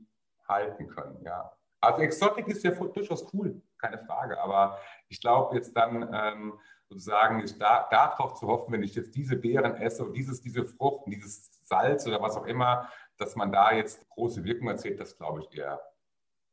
halten 0.49 0.89
können. 0.89 1.23
Ja. 1.25 1.53
Also 1.81 2.03
Exotik 2.03 2.47
ist 2.49 2.63
ja 2.63 2.73
durchaus 2.73 3.33
cool, 3.33 3.61
keine 3.79 3.99
Frage. 3.99 4.41
Aber 4.41 4.79
ich 5.09 5.21
glaube 5.21 5.57
jetzt 5.57 5.75
dann 5.75 6.11
ähm, 6.13 6.59
sozusagen 6.89 7.41
ist 7.41 7.59
da, 7.61 7.89
darauf 7.91 8.35
zu 8.35 8.47
hoffen, 8.47 8.73
wenn 8.73 8.83
ich 8.83 8.95
jetzt 8.95 9.15
diese 9.15 9.37
Beeren 9.37 9.77
esse 9.77 10.05
und 10.05 10.13
dieses, 10.13 10.41
diese 10.41 10.65
Frucht 10.65 11.07
und 11.07 11.13
dieses 11.13 11.51
Salz 11.65 12.07
oder 12.07 12.21
was 12.21 12.37
auch 12.37 12.47
immer, 12.47 12.89
dass 13.17 13.37
man 13.37 13.53
da 13.53 13.73
jetzt 13.73 14.09
große 14.11 14.45
Wirkung 14.45 14.69
erzählt, 14.69 14.99
das 15.01 15.17
glaube 15.17 15.41
ich 15.41 15.57
eher 15.57 15.81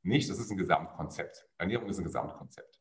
nicht. 0.03 0.29
Das 0.29 0.39
ist 0.39 0.51
ein 0.51 0.57
Gesamtkonzept. 0.57 1.48
Ernährung 1.57 1.89
ist 1.89 1.98
ein 1.98 2.03
Gesamtkonzept. 2.03 2.76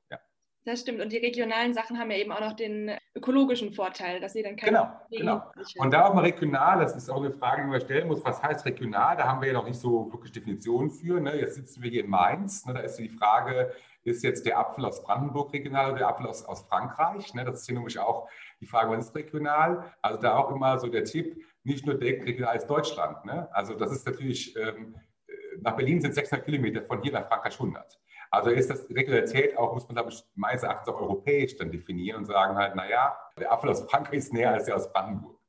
Das 0.66 0.80
stimmt. 0.80 1.00
Und 1.00 1.12
die 1.12 1.18
regionalen 1.18 1.72
Sachen 1.74 1.96
haben 1.96 2.10
ja 2.10 2.16
eben 2.16 2.32
auch 2.32 2.40
noch 2.40 2.54
den 2.54 2.90
ökologischen 3.14 3.70
Vorteil, 3.70 4.18
dass 4.18 4.32
sie 4.32 4.42
dann 4.42 4.56
keine. 4.56 5.00
Genau, 5.10 5.36
genau. 5.36 5.42
Und 5.76 5.92
da 5.92 6.06
auch 6.06 6.12
mal 6.14 6.24
regional, 6.24 6.80
das 6.80 6.96
ist 6.96 7.08
auch 7.08 7.22
eine 7.22 7.30
Frage, 7.30 7.62
die 7.62 7.68
man 7.68 7.80
stellen 7.80 8.08
muss, 8.08 8.24
was 8.24 8.42
heißt 8.42 8.66
regional? 8.66 9.16
Da 9.16 9.28
haben 9.28 9.40
wir 9.40 9.46
ja 9.46 9.54
noch 9.54 9.68
nicht 9.68 9.78
so 9.78 10.12
wirklich 10.12 10.32
Definitionen 10.32 10.90
für. 10.90 11.20
Ne? 11.20 11.38
Jetzt 11.38 11.54
sitzen 11.54 11.84
wir 11.84 11.90
hier 11.90 12.02
in 12.02 12.10
Mainz. 12.10 12.66
Ne? 12.66 12.74
Da 12.74 12.80
ist 12.80 12.96
die 12.96 13.08
Frage, 13.08 13.72
ist 14.02 14.24
jetzt 14.24 14.44
der 14.44 14.58
Apfel 14.58 14.84
aus 14.84 15.04
Brandenburg 15.04 15.52
regional 15.52 15.90
oder 15.90 15.98
der 16.00 16.08
Apfel 16.08 16.26
aus, 16.26 16.44
aus 16.44 16.62
Frankreich? 16.62 17.32
Ne? 17.32 17.44
Das 17.44 17.60
ist 17.60 17.66
hier 17.66 17.76
nämlich 17.76 18.00
auch 18.00 18.28
die 18.60 18.66
Frage, 18.66 18.90
was 18.90 19.06
ist 19.06 19.14
regional? 19.14 19.94
Also 20.02 20.20
da 20.20 20.36
auch 20.36 20.50
immer 20.50 20.80
so 20.80 20.88
der 20.88 21.04
Tipp, 21.04 21.44
nicht 21.62 21.86
nur 21.86 21.94
denken 21.94 22.24
regional 22.24 22.54
als 22.54 22.66
Deutschland. 22.66 23.24
Ne? 23.24 23.48
Also 23.52 23.74
das 23.74 23.92
ist 23.92 24.04
natürlich, 24.04 24.56
ähm, 24.56 24.96
äh, 25.28 25.32
nach 25.60 25.76
Berlin 25.76 26.00
sind 26.00 26.12
600 26.12 26.44
Kilometer, 26.44 26.82
von 26.82 27.00
hier 27.02 27.12
nach 27.12 27.28
Frankreich 27.28 27.54
100. 27.54 28.00
Also 28.36 28.50
ist 28.50 28.68
das 28.68 28.86
Regularität 28.90 29.56
auch, 29.56 29.72
muss 29.72 29.88
man, 29.88 30.08
ich, 30.08 30.22
meines 30.34 30.62
Erachtens 30.62 30.92
auch 30.92 31.00
europäisch 31.00 31.56
dann 31.56 31.70
definieren 31.70 32.18
und 32.18 32.24
sagen 32.26 32.54
halt, 32.54 32.76
naja, 32.76 33.16
der 33.38 33.50
Apfel 33.50 33.70
aus 33.70 33.82
Frankreich 33.90 34.18
ist 34.18 34.32
näher 34.34 34.52
als 34.52 34.66
der 34.66 34.76
aus 34.76 34.92
Brandenburg. 34.92 35.40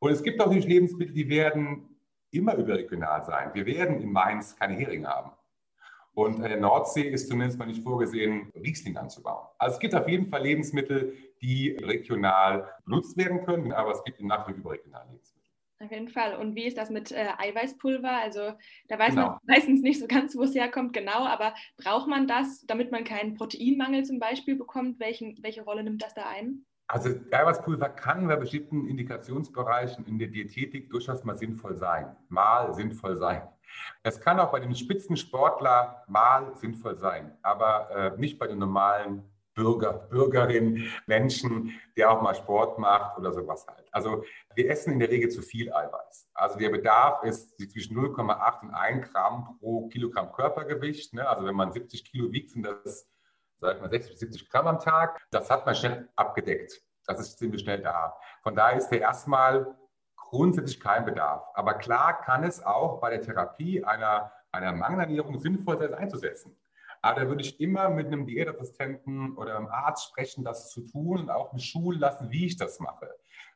Und 0.00 0.10
es 0.10 0.20
gibt 0.20 0.40
auch 0.40 0.46
natürlich 0.46 0.66
Lebensmittel, 0.66 1.14
die 1.14 1.28
werden 1.28 1.96
immer 2.32 2.56
überregional 2.56 3.24
sein. 3.24 3.50
Wir 3.54 3.64
werden 3.66 4.00
in 4.00 4.10
Mainz 4.10 4.56
keine 4.56 4.74
Heringe 4.74 5.06
haben. 5.06 5.30
Und 6.14 6.42
an 6.42 6.48
der 6.48 6.58
Nordsee 6.58 7.08
ist 7.08 7.28
zumindest 7.28 7.56
mal 7.56 7.66
nicht 7.66 7.84
vorgesehen, 7.84 8.50
Riesling 8.56 8.96
anzubauen. 8.96 9.46
Also 9.58 9.74
es 9.74 9.80
gibt 9.80 9.94
auf 9.94 10.08
jeden 10.08 10.26
Fall 10.26 10.42
Lebensmittel, 10.42 11.16
die 11.40 11.70
regional 11.70 12.68
benutzt 12.84 13.16
werden 13.16 13.44
können, 13.44 13.72
aber 13.72 13.92
es 13.92 14.02
gibt 14.02 14.20
nach 14.20 14.48
wie 14.48 14.52
überregionale 14.52 15.06
Lebensmittel. 15.10 15.33
Auf 15.80 15.90
jeden 15.90 16.08
Fall. 16.08 16.36
Und 16.36 16.54
wie 16.54 16.64
ist 16.64 16.78
das 16.78 16.90
mit 16.90 17.10
äh, 17.10 17.28
Eiweißpulver? 17.36 18.10
Also 18.10 18.52
da 18.88 18.98
weiß 18.98 19.10
genau. 19.10 19.26
man 19.28 19.38
meistens 19.46 19.82
nicht 19.82 20.00
so 20.00 20.06
ganz, 20.06 20.36
wo 20.36 20.42
es 20.42 20.54
herkommt, 20.54 20.92
genau, 20.92 21.26
aber 21.26 21.54
braucht 21.76 22.08
man 22.08 22.26
das, 22.26 22.64
damit 22.66 22.92
man 22.92 23.04
keinen 23.04 23.34
Proteinmangel 23.34 24.04
zum 24.04 24.18
Beispiel 24.18 24.56
bekommt? 24.56 25.00
Welchen, 25.00 25.36
welche 25.42 25.62
Rolle 25.62 25.82
nimmt 25.82 26.02
das 26.02 26.14
da 26.14 26.28
ein? 26.28 26.64
Also 26.86 27.10
Eiweißpulver 27.30 27.88
kann 27.88 28.28
bei 28.28 28.36
bestimmten 28.36 28.86
Indikationsbereichen 28.86 30.04
in 30.06 30.18
der 30.18 30.28
Diätetik 30.28 30.90
durchaus 30.90 31.24
mal 31.24 31.36
sinnvoll 31.36 31.76
sein. 31.76 32.14
Mal 32.28 32.74
sinnvoll 32.74 33.18
sein. 33.18 33.42
Es 34.02 34.20
kann 34.20 34.38
auch 34.38 34.52
bei 34.52 34.60
den 34.60 34.74
Spitzensportler 34.74 36.04
mal 36.06 36.54
sinnvoll 36.56 36.96
sein, 36.96 37.36
aber 37.42 37.90
äh, 37.90 38.20
nicht 38.20 38.38
bei 38.38 38.46
den 38.46 38.58
normalen 38.58 39.22
Bürger, 39.54 39.92
Bürgerin, 40.10 40.90
Menschen, 41.06 41.78
der 41.96 42.10
auch 42.10 42.20
mal 42.20 42.34
Sport 42.34 42.78
macht 42.78 43.18
oder 43.18 43.32
sowas 43.32 43.66
halt. 43.66 43.86
Also 43.92 44.24
wir 44.54 44.68
essen 44.68 44.94
in 44.94 44.98
der 44.98 45.10
Regel 45.10 45.30
zu 45.30 45.42
viel 45.42 45.72
Eiweiß. 45.72 46.28
Also 46.34 46.58
der 46.58 46.70
Bedarf 46.70 47.22
ist 47.22 47.56
zwischen 47.70 47.96
0,8 47.96 48.62
und 48.62 48.74
1 48.74 49.12
Gramm 49.12 49.56
pro 49.60 49.88
Kilogramm 49.88 50.32
Körpergewicht. 50.32 51.14
Ne? 51.14 51.26
Also 51.28 51.46
wenn 51.46 51.54
man 51.54 51.72
70 51.72 52.04
Kilo 52.04 52.32
wiegt, 52.32 52.50
sind 52.50 52.64
das, 52.64 53.08
sag 53.60 53.80
mal, 53.80 53.90
60 53.90 54.12
bis 54.12 54.20
70 54.20 54.50
Gramm 54.50 54.66
am 54.66 54.80
Tag. 54.80 55.24
Das 55.30 55.50
hat 55.50 55.64
man 55.64 55.74
schnell 55.74 56.08
abgedeckt. 56.16 56.82
Das 57.06 57.20
ist 57.20 57.38
ziemlich 57.38 57.60
schnell 57.60 57.80
da. 57.80 58.16
Von 58.42 58.56
daher 58.56 58.78
ist 58.78 58.88
der 58.88 59.00
erstmal 59.00 59.76
grundsätzlich 60.16 60.80
kein 60.80 61.04
Bedarf. 61.04 61.46
Aber 61.54 61.74
klar 61.74 62.20
kann 62.22 62.42
es 62.42 62.64
auch 62.64 63.00
bei 63.00 63.10
der 63.10 63.20
Therapie 63.20 63.84
einer, 63.84 64.32
einer 64.50 64.72
Mangelernährung 64.72 65.38
sinnvoll 65.38 65.78
sein, 65.78 65.94
einzusetzen. 65.94 66.56
Aber 67.04 67.20
da 67.20 67.28
würde 67.28 67.42
ich 67.42 67.60
immer 67.60 67.90
mit 67.90 68.06
einem 68.06 68.24
Diätassistenten 68.24 69.36
oder 69.36 69.58
einem 69.58 69.66
Arzt 69.66 70.06
sprechen, 70.08 70.42
das 70.42 70.70
zu 70.70 70.80
tun 70.86 71.20
und 71.20 71.30
auch 71.30 71.52
mich 71.52 71.66
schulen 71.66 72.00
lassen, 72.00 72.30
wie 72.30 72.46
ich 72.46 72.56
das 72.56 72.80
mache. 72.80 73.10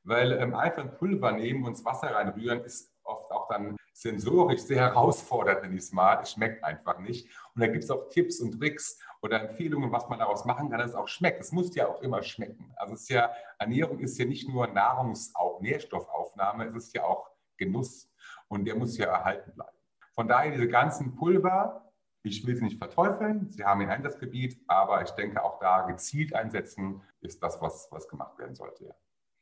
Weil 0.05 0.33
ähm, 0.33 0.55
einfach 0.55 0.83
ein 0.83 0.95
Pulver 0.95 1.33
nehmen 1.33 1.64
und 1.64 1.71
ins 1.71 1.85
Wasser 1.85 2.14
reinrühren 2.14 2.61
ist 2.61 2.93
oft 3.05 3.31
auch 3.31 3.49
dann 3.49 3.78
sensorisch 3.95 4.61
sehr 4.61 4.81
herausfordernd, 4.81 5.62
wenn 5.62 5.73
ich 5.73 5.85
es 5.85 5.93
mal. 5.93 6.21
Es 6.21 6.33
schmeckt 6.33 6.62
einfach 6.62 6.99
nicht. 6.99 7.26
Und 7.55 7.62
da 7.62 7.69
gibt 7.69 7.85
es 7.85 7.90
auch 7.90 8.11
Tipps 8.11 8.38
und 8.40 8.61
Tricks 8.61 9.00
oder 9.23 9.40
Empfehlungen, 9.49 9.90
was 9.90 10.07
man 10.11 10.19
daraus 10.19 10.45
machen 10.45 10.69
kann, 10.69 10.81
dass 10.81 10.90
es 10.90 10.95
auch 10.95 11.09
schmeckt. 11.09 11.40
Es 11.40 11.50
muss 11.50 11.75
ja 11.75 11.88
auch 11.88 12.02
immer 12.02 12.23
schmecken. 12.23 12.71
Also 12.76 12.93
es 12.93 13.02
ist 13.02 13.09
ja, 13.09 13.33
Ernährung 13.59 13.99
ist 14.00 14.19
ja 14.19 14.26
nicht 14.26 14.47
nur 14.47 14.67
Nahrungs-, 14.67 15.35
auch 15.35 15.62
Nährstoffaufnahme, 15.62 16.67
es 16.67 16.75
ist 16.75 16.95
ja 16.95 17.05
auch 17.05 17.31
Genuss. 17.57 18.12
Und 18.49 18.67
der 18.67 18.76
muss 18.76 18.99
ja 18.99 19.07
erhalten 19.07 19.55
bleiben. 19.55 19.76
Von 20.14 20.28
daher 20.28 20.52
diese 20.52 20.69
ganzen 20.69 21.14
Pulver, 21.17 21.88
ich 22.23 22.47
will 22.47 22.57
sie 22.57 22.65
nicht 22.65 22.79
verteufeln, 22.79 23.51
sie 23.51 23.65
haben 23.65 23.81
ihr 23.81 23.89
Einsatzgebiet, 23.89 24.61
aber 24.67 25.03
ich 25.03 25.11
denke 25.11 25.43
auch 25.43 25.59
da 25.61 25.83
gezielt 25.83 26.35
einsetzen 26.35 27.03
ist 27.21 27.43
das, 27.43 27.61
was, 27.61 27.89
was 27.91 28.09
gemacht 28.09 28.39
werden 28.39 28.55
sollte. 28.55 28.87
Ja. 28.87 28.95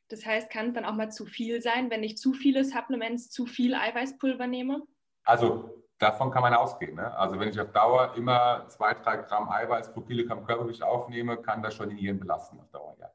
Das 0.09 0.25
heißt, 0.25 0.49
kann 0.49 0.67
es 0.67 0.73
dann 0.73 0.85
auch 0.85 0.93
mal 0.93 1.11
zu 1.11 1.25
viel 1.25 1.61
sein, 1.61 1.89
wenn 1.89 2.03
ich 2.03 2.17
zu 2.17 2.33
viele 2.33 2.63
Supplements, 2.63 3.29
zu 3.29 3.45
viel 3.45 3.75
Eiweißpulver 3.75 4.47
nehme? 4.47 4.83
Also 5.23 5.83
davon 5.97 6.31
kann 6.31 6.43
man 6.43 6.53
ausgehen. 6.53 6.95
Ne? 6.95 7.15
Also 7.17 7.39
wenn 7.39 7.49
ich 7.49 7.59
auf 7.59 7.71
Dauer 7.71 8.13
immer 8.15 8.67
zwei, 8.69 8.93
drei 8.93 9.17
Gramm 9.17 9.49
Eiweiß 9.49 9.93
pro 9.93 10.01
Kilogramm 10.01 10.45
Körpergewicht 10.45 10.83
aufnehme, 10.83 11.37
kann 11.37 11.61
das 11.61 11.75
schon 11.75 11.89
die 11.89 11.95
Nieren 11.95 12.19
belasten 12.19 12.59
auf 12.59 12.69
Dauer, 12.71 12.95
ja. 12.99 13.11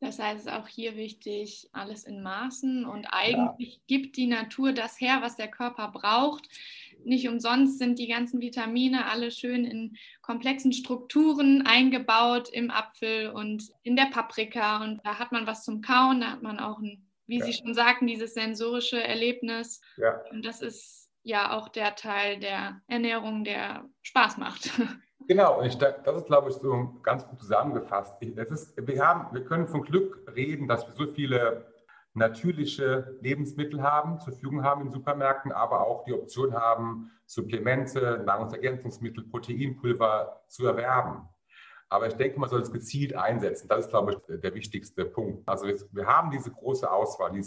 Das 0.00 0.18
heißt, 0.18 0.40
es 0.40 0.46
ist 0.46 0.52
auch 0.52 0.68
hier 0.68 0.96
wichtig, 0.96 1.70
alles 1.72 2.04
in 2.04 2.22
Maßen 2.22 2.84
und 2.84 3.06
eigentlich 3.06 3.76
ja. 3.76 3.80
gibt 3.86 4.16
die 4.16 4.26
Natur 4.26 4.72
das 4.72 5.00
her, 5.00 5.18
was 5.22 5.36
der 5.36 5.48
Körper 5.48 5.88
braucht. 5.88 6.46
Nicht 7.04 7.28
umsonst 7.28 7.78
sind 7.78 7.98
die 7.98 8.08
ganzen 8.08 8.40
Vitamine 8.40 9.06
alle 9.06 9.30
schön 9.30 9.64
in 9.64 9.96
komplexen 10.22 10.72
Strukturen 10.72 11.66
eingebaut 11.66 12.48
im 12.52 12.70
Apfel 12.70 13.30
und 13.30 13.70
in 13.82 13.96
der 13.96 14.06
Paprika. 14.12 14.82
Und 14.82 15.00
da 15.04 15.18
hat 15.18 15.32
man 15.32 15.46
was 15.46 15.64
zum 15.64 15.80
Kauen, 15.80 16.20
da 16.20 16.32
hat 16.32 16.42
man 16.42 16.58
auch, 16.58 16.78
ein, 16.78 17.06
wie 17.26 17.38
ja. 17.38 17.44
Sie 17.44 17.52
schon 17.52 17.74
sagten, 17.74 18.06
dieses 18.06 18.34
sensorische 18.34 19.02
Erlebnis. 19.02 19.80
Ja. 19.96 20.20
Und 20.30 20.44
das 20.44 20.62
ist 20.62 21.10
ja 21.22 21.56
auch 21.56 21.68
der 21.68 21.94
Teil 21.94 22.38
der 22.38 22.80
Ernährung, 22.86 23.44
der 23.44 23.88
Spaß 24.02 24.38
macht. 24.38 24.70
Genau, 25.26 25.58
und 25.58 25.66
ich, 25.66 25.78
das 25.78 26.16
ist, 26.16 26.26
glaube 26.26 26.50
ich, 26.50 26.56
so 26.56 27.00
ganz 27.02 27.26
gut 27.26 27.40
zusammengefasst. 27.40 28.14
Das 28.34 28.50
ist, 28.50 28.86
wir, 28.86 29.06
haben, 29.06 29.34
wir 29.34 29.42
können 29.42 29.66
von 29.66 29.82
Glück 29.82 30.22
reden, 30.36 30.68
dass 30.68 30.86
wir 30.86 30.92
so 30.92 31.10
viele 31.12 31.73
natürliche 32.14 33.16
Lebensmittel 33.20 33.82
haben, 33.82 34.18
zur 34.20 34.32
Verfügung 34.32 34.62
haben 34.62 34.82
in 34.82 34.90
Supermärkten, 34.90 35.52
aber 35.52 35.86
auch 35.86 36.04
die 36.04 36.12
Option 36.12 36.54
haben, 36.54 37.10
Supplemente, 37.26 38.22
Nahrungsergänzungsmittel, 38.24 39.24
Proteinpulver 39.24 40.44
zu 40.48 40.66
erwerben. 40.66 41.28
Aber 41.88 42.06
ich 42.06 42.14
denke, 42.14 42.40
man 42.40 42.48
soll 42.48 42.62
es 42.62 42.72
gezielt 42.72 43.14
einsetzen. 43.14 43.68
Das 43.68 43.84
ist, 43.84 43.90
glaube 43.90 44.12
ich, 44.12 44.40
der 44.40 44.54
wichtigste 44.54 45.04
Punkt. 45.04 45.48
Also 45.48 45.66
wir 45.66 46.06
haben 46.06 46.30
diese 46.30 46.50
große 46.50 46.90
Auswahl. 46.90 47.32
Die 47.32 47.44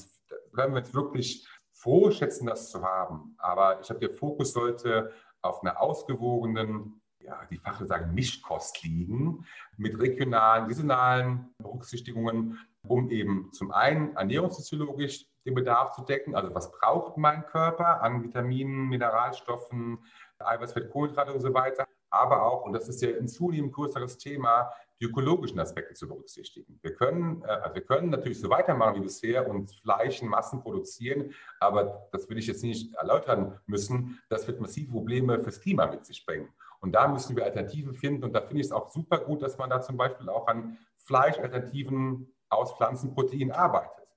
können 0.54 0.74
wir 0.74 0.80
jetzt 0.80 0.94
wirklich 0.94 1.48
froh 1.74 2.12
schätzen, 2.12 2.48
das 2.48 2.70
zu 2.70 2.82
haben. 2.82 3.36
Aber 3.38 3.80
ich 3.82 3.90
habe, 3.90 4.00
der 4.00 4.12
Fokus 4.12 4.54
sollte 4.54 5.12
auf 5.42 5.62
einer 5.62 5.82
ausgewogenen, 5.82 7.02
ja, 7.28 7.42
die 7.52 7.58
Fachleute 7.58 7.88
sagen 7.88 8.14
Mischkost 8.14 8.82
liegen, 8.84 9.46
mit 9.76 10.00
regionalen, 10.00 10.70
saisonalen 10.70 11.54
Berücksichtigungen, 11.58 12.58
um 12.88 13.10
eben 13.10 13.52
zum 13.52 13.72
einen 13.72 14.16
ernährungsphysiologisch 14.16 15.26
den 15.46 15.54
Bedarf 15.54 15.92
zu 15.92 16.04
decken, 16.04 16.36
also 16.36 16.54
was 16.56 16.72
braucht 16.72 17.18
mein 17.18 17.46
Körper 17.46 18.02
an 18.02 18.24
Vitaminen, 18.24 18.88
Mineralstoffen, 18.88 20.00
Eiweißfett, 20.40 20.90
Kohlenhydrate 20.90 21.34
und 21.34 21.42
so 21.42 21.54
weiter, 21.54 21.86
aber 22.10 22.44
auch, 22.44 22.64
und 22.64 22.74
das 22.74 22.88
ist 22.88 23.02
ja 23.02 23.10
ein 23.10 23.28
zunehmend 23.28 23.74
größeres 23.74 24.18
Thema, 24.18 24.72
die 25.00 25.06
ökologischen 25.06 25.60
Aspekte 25.60 25.94
zu 25.94 26.08
berücksichtigen. 26.08 26.80
Wir 26.82 26.94
können, 26.94 27.44
äh, 27.44 27.48
also 27.48 27.76
wir 27.76 27.84
können 27.84 28.10
natürlich 28.10 28.40
so 28.40 28.50
weitermachen 28.50 28.96
wie 28.96 29.02
bisher 29.02 29.48
und 29.48 29.72
Fleisch 29.72 30.22
in 30.22 30.28
Massen 30.28 30.62
produzieren, 30.62 31.34
aber 31.60 32.08
das 32.12 32.30
will 32.30 32.38
ich 32.38 32.48
jetzt 32.48 32.64
nicht 32.64 32.94
erläutern 32.96 33.60
müssen. 33.66 34.20
Das 34.30 34.48
wird 34.48 34.60
massive 34.60 34.92
Probleme 34.92 35.40
fürs 35.40 35.62
Klima 35.62 35.88
mit 35.88 36.06
sich 36.06 36.26
bringen. 36.26 36.50
Und 36.80 36.94
da 36.94 37.08
müssen 37.08 37.36
wir 37.36 37.44
Alternativen 37.44 37.94
finden. 37.94 38.24
Und 38.24 38.34
da 38.34 38.42
finde 38.42 38.62
ich 38.62 38.68
es 38.68 38.72
auch 38.72 38.92
super 38.92 39.20
gut, 39.20 39.42
dass 39.42 39.58
man 39.58 39.70
da 39.70 39.82
zum 39.82 39.98
Beispiel 39.98 40.30
auch 40.30 40.48
an 40.48 40.78
Fleischalternativen 40.98 42.32
aus 42.50 42.74
Pflanzenprotein 42.78 43.52
arbeitet. 43.52 44.08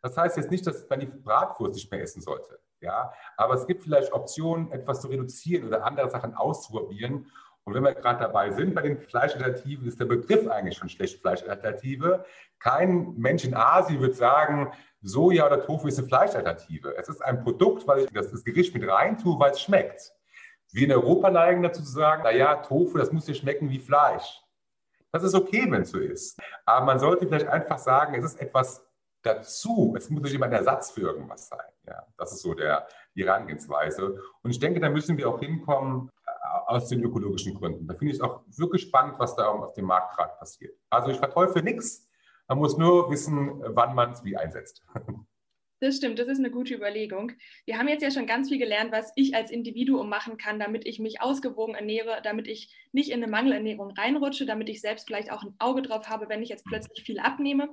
Das 0.00 0.16
heißt 0.16 0.36
jetzt 0.36 0.50
nicht, 0.50 0.66
dass 0.66 0.88
man 0.88 1.00
die 1.00 1.06
Bratwurst 1.06 1.74
nicht 1.74 1.90
mehr 1.90 2.02
essen 2.02 2.20
sollte. 2.20 2.60
Ja, 2.80 3.14
aber 3.38 3.54
es 3.54 3.66
gibt 3.66 3.82
vielleicht 3.82 4.12
Optionen, 4.12 4.70
etwas 4.70 5.00
zu 5.00 5.08
reduzieren 5.08 5.66
oder 5.66 5.86
andere 5.86 6.10
Sachen 6.10 6.34
auszuprobieren. 6.34 7.30
Und 7.64 7.72
wenn 7.74 7.82
wir 7.82 7.94
gerade 7.94 8.20
dabei 8.20 8.50
sind 8.50 8.74
bei 8.74 8.82
den 8.82 8.98
Fleischalternativen, 8.98 9.88
ist 9.88 9.98
der 9.98 10.04
Begriff 10.04 10.46
eigentlich 10.48 10.76
schon 10.76 10.90
schlecht 10.90 11.20
Fleischalternative. 11.20 12.24
Kein 12.58 13.14
Mensch 13.16 13.44
in 13.44 13.54
Asien 13.54 14.00
wird 14.00 14.16
sagen, 14.16 14.70
Soja 15.00 15.46
oder 15.46 15.64
Tofu 15.64 15.88
ist 15.88 15.98
eine 15.98 16.08
Fleischalternative. 16.08 16.94
Es 16.96 17.08
ist 17.08 17.22
ein 17.22 17.42
Produkt, 17.42 17.86
weil 17.86 18.00
ich 18.00 18.10
das 18.10 18.44
Gericht 18.44 18.74
mit 18.74 18.88
rein 18.88 19.16
tue, 19.16 19.38
weil 19.38 19.52
es 19.52 19.62
schmeckt. 19.62 20.12
Wir 20.72 20.84
in 20.84 20.92
Europa 20.92 21.30
neigen 21.30 21.62
dazu 21.62 21.82
zu 21.82 21.92
sagen, 21.92 22.22
naja, 22.22 22.56
Tofu, 22.56 22.98
das 22.98 23.12
muss 23.12 23.28
ja 23.28 23.34
schmecken 23.34 23.70
wie 23.70 23.78
Fleisch. 23.78 24.42
Das 25.12 25.22
ist 25.22 25.34
okay, 25.34 25.66
wenn 25.70 25.82
es 25.82 25.90
so 25.90 25.98
ist. 25.98 26.38
Aber 26.66 26.84
man 26.84 26.98
sollte 26.98 27.26
vielleicht 27.26 27.46
einfach 27.46 27.78
sagen, 27.78 28.14
es 28.14 28.24
ist 28.24 28.40
etwas 28.40 28.84
dazu. 29.22 29.94
Es 29.96 30.10
muss 30.10 30.22
nicht 30.22 30.34
immer 30.34 30.46
ein 30.46 30.52
Ersatz 30.52 30.90
für 30.90 31.02
irgendwas 31.02 31.48
sein. 31.48 31.66
Ja, 31.86 32.04
das 32.18 32.32
ist 32.32 32.42
so 32.42 32.54
der, 32.54 32.86
die 33.14 33.24
Herangehensweise. 33.24 34.20
Und 34.42 34.50
ich 34.50 34.58
denke, 34.58 34.80
da 34.80 34.90
müssen 34.90 35.16
wir 35.16 35.28
auch 35.28 35.38
hinkommen 35.38 36.10
aus 36.66 36.88
den 36.88 37.02
ökologischen 37.02 37.54
Gründen. 37.54 37.86
Da 37.86 37.94
finde 37.94 38.12
ich 38.12 38.18
es 38.18 38.22
auch 38.22 38.42
wirklich 38.56 38.82
spannend, 38.82 39.18
was 39.18 39.36
da 39.36 39.46
auf 39.46 39.74
dem 39.74 39.86
Markt 39.86 40.16
gerade 40.16 40.34
passiert. 40.38 40.76
Also 40.90 41.10
ich 41.10 41.18
verteufel 41.18 41.62
nichts. 41.62 42.08
Man 42.48 42.58
muss 42.58 42.76
nur 42.76 43.10
wissen, 43.10 43.62
wann 43.66 43.94
man 43.94 44.12
es 44.12 44.24
wie 44.24 44.36
einsetzt. 44.36 44.84
Das 45.80 45.96
stimmt, 45.96 46.18
das 46.18 46.28
ist 46.28 46.38
eine 46.38 46.50
gute 46.50 46.72
Überlegung. 46.72 47.32
Wir 47.66 47.78
haben 47.78 47.88
jetzt 47.88 48.02
ja 48.02 48.10
schon 48.10 48.26
ganz 48.26 48.48
viel 48.48 48.58
gelernt, 48.58 48.90
was 48.90 49.12
ich 49.16 49.34
als 49.34 49.50
Individuum 49.50 50.08
machen 50.08 50.38
kann, 50.38 50.58
damit 50.58 50.86
ich 50.86 50.98
mich 50.98 51.20
ausgewogen 51.20 51.74
ernähre, 51.74 52.20
damit 52.22 52.48
ich 52.48 52.74
nicht 52.92 53.10
in 53.10 53.22
eine 53.22 53.30
Mangelernährung 53.30 53.90
reinrutsche, 53.90 54.46
damit 54.46 54.70
ich 54.70 54.80
selbst 54.80 55.06
vielleicht 55.06 55.30
auch 55.30 55.42
ein 55.42 55.54
Auge 55.58 55.82
drauf 55.82 56.08
habe, 56.08 56.30
wenn 56.30 56.42
ich 56.42 56.48
jetzt 56.48 56.64
plötzlich 56.64 57.04
viel 57.04 57.18
abnehme. 57.18 57.68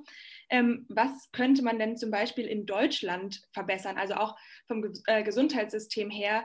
Ähm, 0.50 0.84
was 0.90 1.30
könnte 1.32 1.62
man 1.62 1.78
denn 1.78 1.96
zum 1.96 2.10
Beispiel 2.10 2.46
in 2.46 2.66
Deutschland 2.66 3.40
verbessern, 3.52 3.96
also 3.96 4.14
auch 4.14 4.36
vom 4.66 4.84
äh, 5.06 5.22
Gesundheitssystem 5.22 6.10
her? 6.10 6.44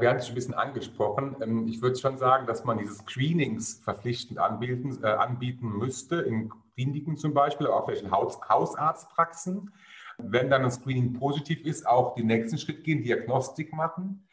Wir 0.00 0.10
haben 0.10 0.18
es 0.18 0.28
ein 0.28 0.34
bisschen 0.34 0.54
angesprochen. 0.54 1.36
Ähm, 1.40 1.66
ich 1.66 1.80
würde 1.80 1.98
schon 1.98 2.18
sagen, 2.18 2.46
dass 2.46 2.64
man 2.64 2.78
diese 2.78 2.94
Screenings 2.94 3.80
verpflichtend 3.82 4.38
anbieten, 4.38 4.98
äh, 5.02 5.06
anbieten 5.06 5.68
müsste, 5.68 6.16
in 6.16 6.52
Kliniken 6.74 7.16
zum 7.16 7.34
Beispiel, 7.34 7.66
auch 7.66 7.86
vielleicht 7.86 8.04
in 8.04 8.10
Haus 8.10 8.38
Hausarztpraxen 8.48 9.72
wenn 10.18 10.50
dann 10.50 10.64
ein 10.64 10.70
Screening 10.70 11.14
positiv 11.14 11.64
ist, 11.64 11.86
auch 11.86 12.14
den 12.14 12.26
nächsten 12.26 12.58
Schritt 12.58 12.84
gehen, 12.84 13.02
Diagnostik 13.02 13.72
machen. 13.72 14.26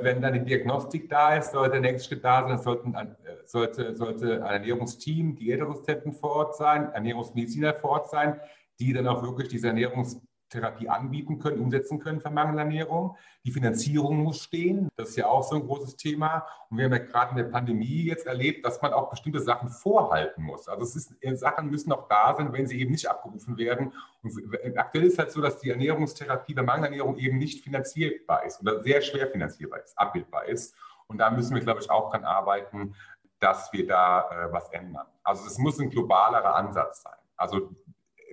Wenn 0.00 0.22
dann 0.22 0.34
die 0.34 0.44
Diagnostik 0.44 1.08
da 1.08 1.36
ist, 1.36 1.52
sollte 1.52 1.72
der 1.72 1.80
nächste 1.80 2.08
Schritt 2.08 2.24
da 2.24 2.46
sein, 2.46 2.58
sollten, 2.58 2.94
äh, 2.94 3.06
sollte, 3.44 3.96
sollte 3.96 4.44
ein 4.44 4.62
Ernährungsteam, 4.62 5.36
Diätassistenten 5.36 6.12
vor 6.12 6.30
Ort 6.36 6.56
sein, 6.56 6.92
Ernährungsmediziner 6.92 7.74
vor 7.74 7.90
Ort 7.90 8.10
sein, 8.10 8.38
die 8.78 8.92
dann 8.92 9.08
auch 9.08 9.22
wirklich 9.22 9.48
diese 9.48 9.68
Ernährungs 9.68 10.20
Therapie 10.50 10.88
anbieten 10.88 11.38
können, 11.38 11.60
umsetzen 11.60 12.00
können 12.00 12.20
für 12.20 12.30
Mangelernährung. 12.30 13.16
Die 13.44 13.52
Finanzierung 13.52 14.18
muss 14.18 14.42
stehen. 14.42 14.88
Das 14.96 15.10
ist 15.10 15.16
ja 15.16 15.26
auch 15.26 15.42
so 15.42 15.56
ein 15.56 15.62
großes 15.66 15.96
Thema. 15.96 16.46
Und 16.68 16.76
wir 16.76 16.84
haben 16.84 16.92
ja 16.92 16.98
gerade 16.98 17.30
in 17.30 17.36
der 17.36 17.44
Pandemie 17.44 18.04
jetzt 18.04 18.26
erlebt, 18.26 18.66
dass 18.66 18.82
man 18.82 18.92
auch 18.92 19.08
bestimmte 19.08 19.40
Sachen 19.40 19.70
vorhalten 19.70 20.42
muss. 20.42 20.68
Also 20.68 20.82
es 20.82 20.96
ist, 20.96 21.40
Sachen 21.40 21.70
müssen 21.70 21.92
auch 21.92 22.08
da 22.08 22.34
sein, 22.36 22.52
wenn 22.52 22.66
sie 22.66 22.80
eben 22.80 22.90
nicht 22.90 23.08
abgerufen 23.08 23.56
werden. 23.56 23.92
Und 24.22 24.76
aktuell 24.76 25.04
ist 25.04 25.18
halt 25.18 25.32
so, 25.32 25.40
dass 25.40 25.60
die 25.60 25.70
Ernährungstherapie 25.70 26.54
bei 26.54 26.62
Mangelernährung 26.62 27.16
eben 27.16 27.38
nicht 27.38 27.64
finanzierbar 27.64 28.44
ist 28.44 28.60
oder 28.60 28.82
sehr 28.82 29.00
schwer 29.00 29.28
finanzierbar 29.28 29.80
ist, 29.82 29.96
abbildbar 29.96 30.46
ist. 30.46 30.74
Und 31.06 31.18
da 31.18 31.30
müssen 31.30 31.54
wir, 31.54 31.62
glaube 31.62 31.80
ich, 31.80 31.90
auch 31.90 32.10
dran 32.10 32.24
arbeiten, 32.24 32.94
dass 33.38 33.72
wir 33.72 33.86
da 33.86 34.28
äh, 34.30 34.52
was 34.52 34.68
ändern. 34.70 35.06
Also 35.22 35.46
es 35.46 35.58
muss 35.58 35.80
ein 35.80 35.90
globalerer 35.90 36.54
Ansatz 36.54 37.02
sein. 37.02 37.14
Also 37.36 37.70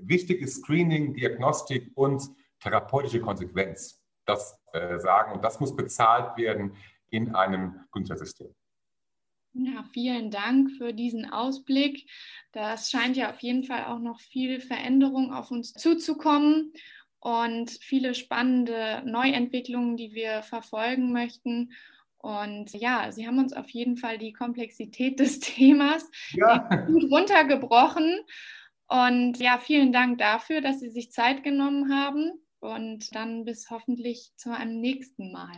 wichtig 0.08 0.42
ist 0.42 0.64
Screening, 0.64 1.14
Diagnostik 1.14 1.92
und 1.96 2.24
therapeutische 2.60 3.22
Konsequenz. 3.22 4.02
Das 4.26 4.60
äh, 4.74 5.00
sagen 5.00 5.34
und 5.34 5.44
das 5.44 5.60
muss 5.60 5.76
bezahlt 5.76 6.38
werden 6.38 6.76
in 7.10 7.34
einem 7.34 7.80
Gesundheitssystem. 7.92 8.54
Ja, 9.54 9.84
vielen 9.92 10.30
Dank 10.30 10.72
für 10.78 10.94
diesen 10.94 11.32
Ausblick. 11.32 12.10
Das 12.52 12.92
scheint 12.92 13.18
ja 13.18 13.32
auf 13.32 13.40
jeden 13.40 13.64
Fall 13.64 13.86
auch 13.86 14.00
noch 14.00 14.20
viel 14.20 14.60
Veränderung 14.60 15.34
auf 15.34 15.50
uns 15.50 15.74
zuzukommen 15.74 16.74
und 17.20 17.72
viele 17.72 18.14
spannende 18.14 19.02
Neuentwicklungen, 19.06 19.98
die 19.98 20.14
wir 20.14 20.44
verfolgen 20.44 21.12
möchten. 21.12 21.72
Und 22.18 22.72
ja, 22.74 23.12
Sie 23.12 23.26
haben 23.26 23.40
uns 23.40 23.54
auf 23.54 23.70
jeden 23.70 23.98
Fall 23.98 24.18
die 24.18 24.34
Komplexität 24.34 25.20
des 25.20 25.40
Themas 25.40 26.10
ja. 26.32 26.58
gut 26.86 27.10
runtergebrochen. 27.10 28.20
Und 28.88 29.38
ja, 29.38 29.58
vielen 29.58 29.91
Dank 29.91 30.17
dafür, 30.17 30.62
dass 30.62 30.79
Sie 30.79 30.89
sich 30.89 31.12
Zeit 31.12 31.44
genommen 31.44 31.94
haben. 31.94 32.32
Und 32.60 33.13
dann 33.13 33.46
bis 33.46 33.70
hoffentlich 33.70 34.34
zu 34.36 34.50
einem 34.56 34.79
nächsten 34.82 35.32
Mal. 35.32 35.51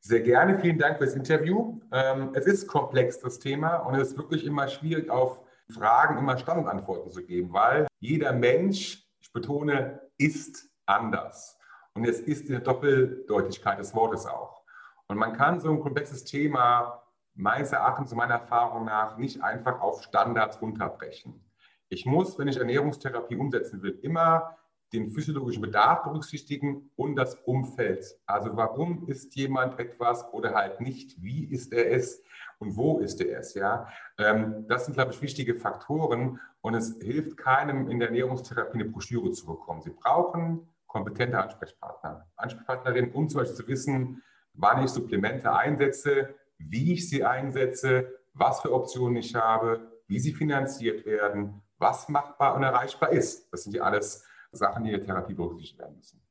Sehr 0.00 0.20
gerne, 0.20 0.58
vielen 0.58 0.78
Dank 0.78 0.98
fürs 0.98 1.14
Interview. 1.14 1.80
Ähm, 1.92 2.30
es 2.34 2.46
ist 2.46 2.66
komplex, 2.66 3.20
das 3.20 3.38
Thema, 3.38 3.76
und 3.78 3.94
es 3.94 4.10
ist 4.10 4.16
wirklich 4.16 4.44
immer 4.44 4.68
schwierig, 4.68 5.10
auf 5.10 5.40
Fragen 5.68 6.18
immer 6.18 6.38
Standardantworten 6.38 7.10
zu 7.10 7.24
geben, 7.24 7.52
weil 7.52 7.86
jeder 8.00 8.32
Mensch, 8.32 9.04
ich 9.20 9.32
betone, 9.32 10.00
ist 10.18 10.68
anders. 10.86 11.58
Und 11.94 12.04
es 12.04 12.20
ist 12.20 12.48
die 12.48 12.58
Doppeldeutigkeit 12.58 13.78
des 13.78 13.94
Wortes 13.94 14.26
auch. 14.26 14.62
Und 15.08 15.16
man 15.16 15.32
kann 15.32 15.60
so 15.60 15.70
ein 15.70 15.80
komplexes 15.80 16.24
Thema 16.24 17.02
meines 17.34 17.72
Erachtens 17.72 18.12
und 18.12 18.18
meiner 18.18 18.34
Erfahrung 18.34 18.84
nach 18.84 19.16
nicht 19.18 19.42
einfach 19.42 19.80
auf 19.80 20.02
Standards 20.02 20.60
runterbrechen. 20.60 21.45
Ich 21.88 22.06
muss, 22.06 22.38
wenn 22.38 22.48
ich 22.48 22.56
Ernährungstherapie 22.56 23.36
umsetzen 23.36 23.82
will, 23.82 23.98
immer 24.02 24.56
den 24.92 25.10
physiologischen 25.10 25.62
Bedarf 25.62 26.04
berücksichtigen 26.04 26.90
und 26.96 27.16
das 27.16 27.34
Umfeld. 27.44 28.04
Also 28.26 28.56
warum 28.56 29.06
ist 29.08 29.34
jemand 29.34 29.78
etwas 29.78 30.32
oder 30.32 30.54
halt 30.54 30.80
nicht? 30.80 31.20
Wie 31.22 31.44
ist 31.44 31.72
er 31.72 31.90
es 31.90 32.22
und 32.58 32.76
wo 32.76 32.98
ist 32.98 33.20
er 33.20 33.40
es? 33.40 33.54
Ja, 33.54 33.88
ähm, 34.18 34.66
das 34.68 34.86
sind, 34.86 34.94
glaube 34.94 35.12
ich, 35.12 35.20
wichtige 35.22 35.54
Faktoren 35.56 36.40
und 36.60 36.74
es 36.74 36.98
hilft 37.02 37.36
keinem 37.36 37.88
in 37.88 37.98
der 37.98 38.08
Ernährungstherapie 38.08 38.80
eine 38.80 38.84
Broschüre 38.84 39.32
zu 39.32 39.46
bekommen. 39.46 39.82
Sie 39.82 39.90
brauchen 39.90 40.68
kompetente 40.86 41.38
Ansprechpartner, 41.38 42.26
Ansprechpartnerinnen, 42.36 43.12
um 43.12 43.28
zum 43.28 43.40
Beispiel 43.40 43.56
zu 43.56 43.68
wissen, 43.68 44.22
wann 44.54 44.84
ich 44.84 44.90
Supplemente 44.90 45.52
einsetze, 45.52 46.34
wie 46.58 46.94
ich 46.94 47.08
sie 47.08 47.24
einsetze, 47.24 48.08
was 48.32 48.60
für 48.60 48.72
Optionen 48.72 49.16
ich 49.16 49.34
habe, 49.34 49.92
wie 50.06 50.18
sie 50.18 50.32
finanziert 50.32 51.04
werden, 51.04 51.62
was 51.78 52.08
machbar 52.08 52.54
und 52.54 52.62
erreichbar 52.62 53.10
ist. 53.10 53.52
Das 53.52 53.64
sind 53.64 53.74
ja 53.74 53.82
alles 53.82 54.24
Sachen, 54.52 54.84
die 54.84 54.92
in 54.92 54.98
der 54.98 55.06
Therapie 55.06 55.34
berücksichtigt 55.34 55.78
werden 55.78 55.96
müssen. 55.96 56.22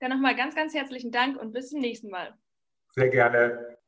Dann 0.00 0.10
nochmal 0.10 0.34
ganz, 0.34 0.54
ganz 0.54 0.74
herzlichen 0.74 1.12
Dank 1.12 1.40
und 1.40 1.52
bis 1.52 1.70
zum 1.70 1.80
nächsten 1.80 2.10
Mal. 2.10 2.36
Sehr 2.94 3.08
gerne. 3.08 3.78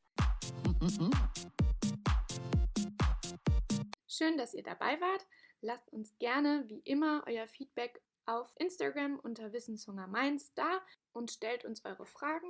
Schön, 4.07 4.39
dass 4.39 4.55
ihr 4.55 4.63
dabei 4.63 5.01
wart. 5.01 5.27
Lasst 5.61 5.93
uns 5.93 6.17
gerne 6.19 6.65
wie 6.69 6.81
immer 6.81 7.25
euer 7.27 7.47
Feedback 7.49 8.01
auf 8.27 8.55
Instagram 8.59 9.19
unter 9.19 9.53
Wissenshunger 9.53 10.07
Mainz 10.07 10.55
da 10.55 10.81
und 11.13 11.31
stellt 11.31 11.65
uns 11.65 11.85
eure 11.85 12.07
Fragen. 12.07 12.47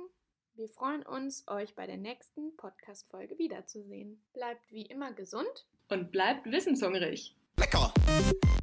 Wir 0.53 0.69
freuen 0.69 1.03
uns, 1.03 1.45
euch 1.47 1.75
bei 1.75 1.87
der 1.87 1.97
nächsten 1.97 2.55
Podcast-Folge 2.55 3.37
wiederzusehen. 3.37 4.23
Bleibt 4.33 4.71
wie 4.71 4.85
immer 4.85 5.11
gesund 5.11 5.65
und 5.89 6.11
bleibt 6.11 6.45
wissenshungrig. 6.45 7.35
you 8.15 8.54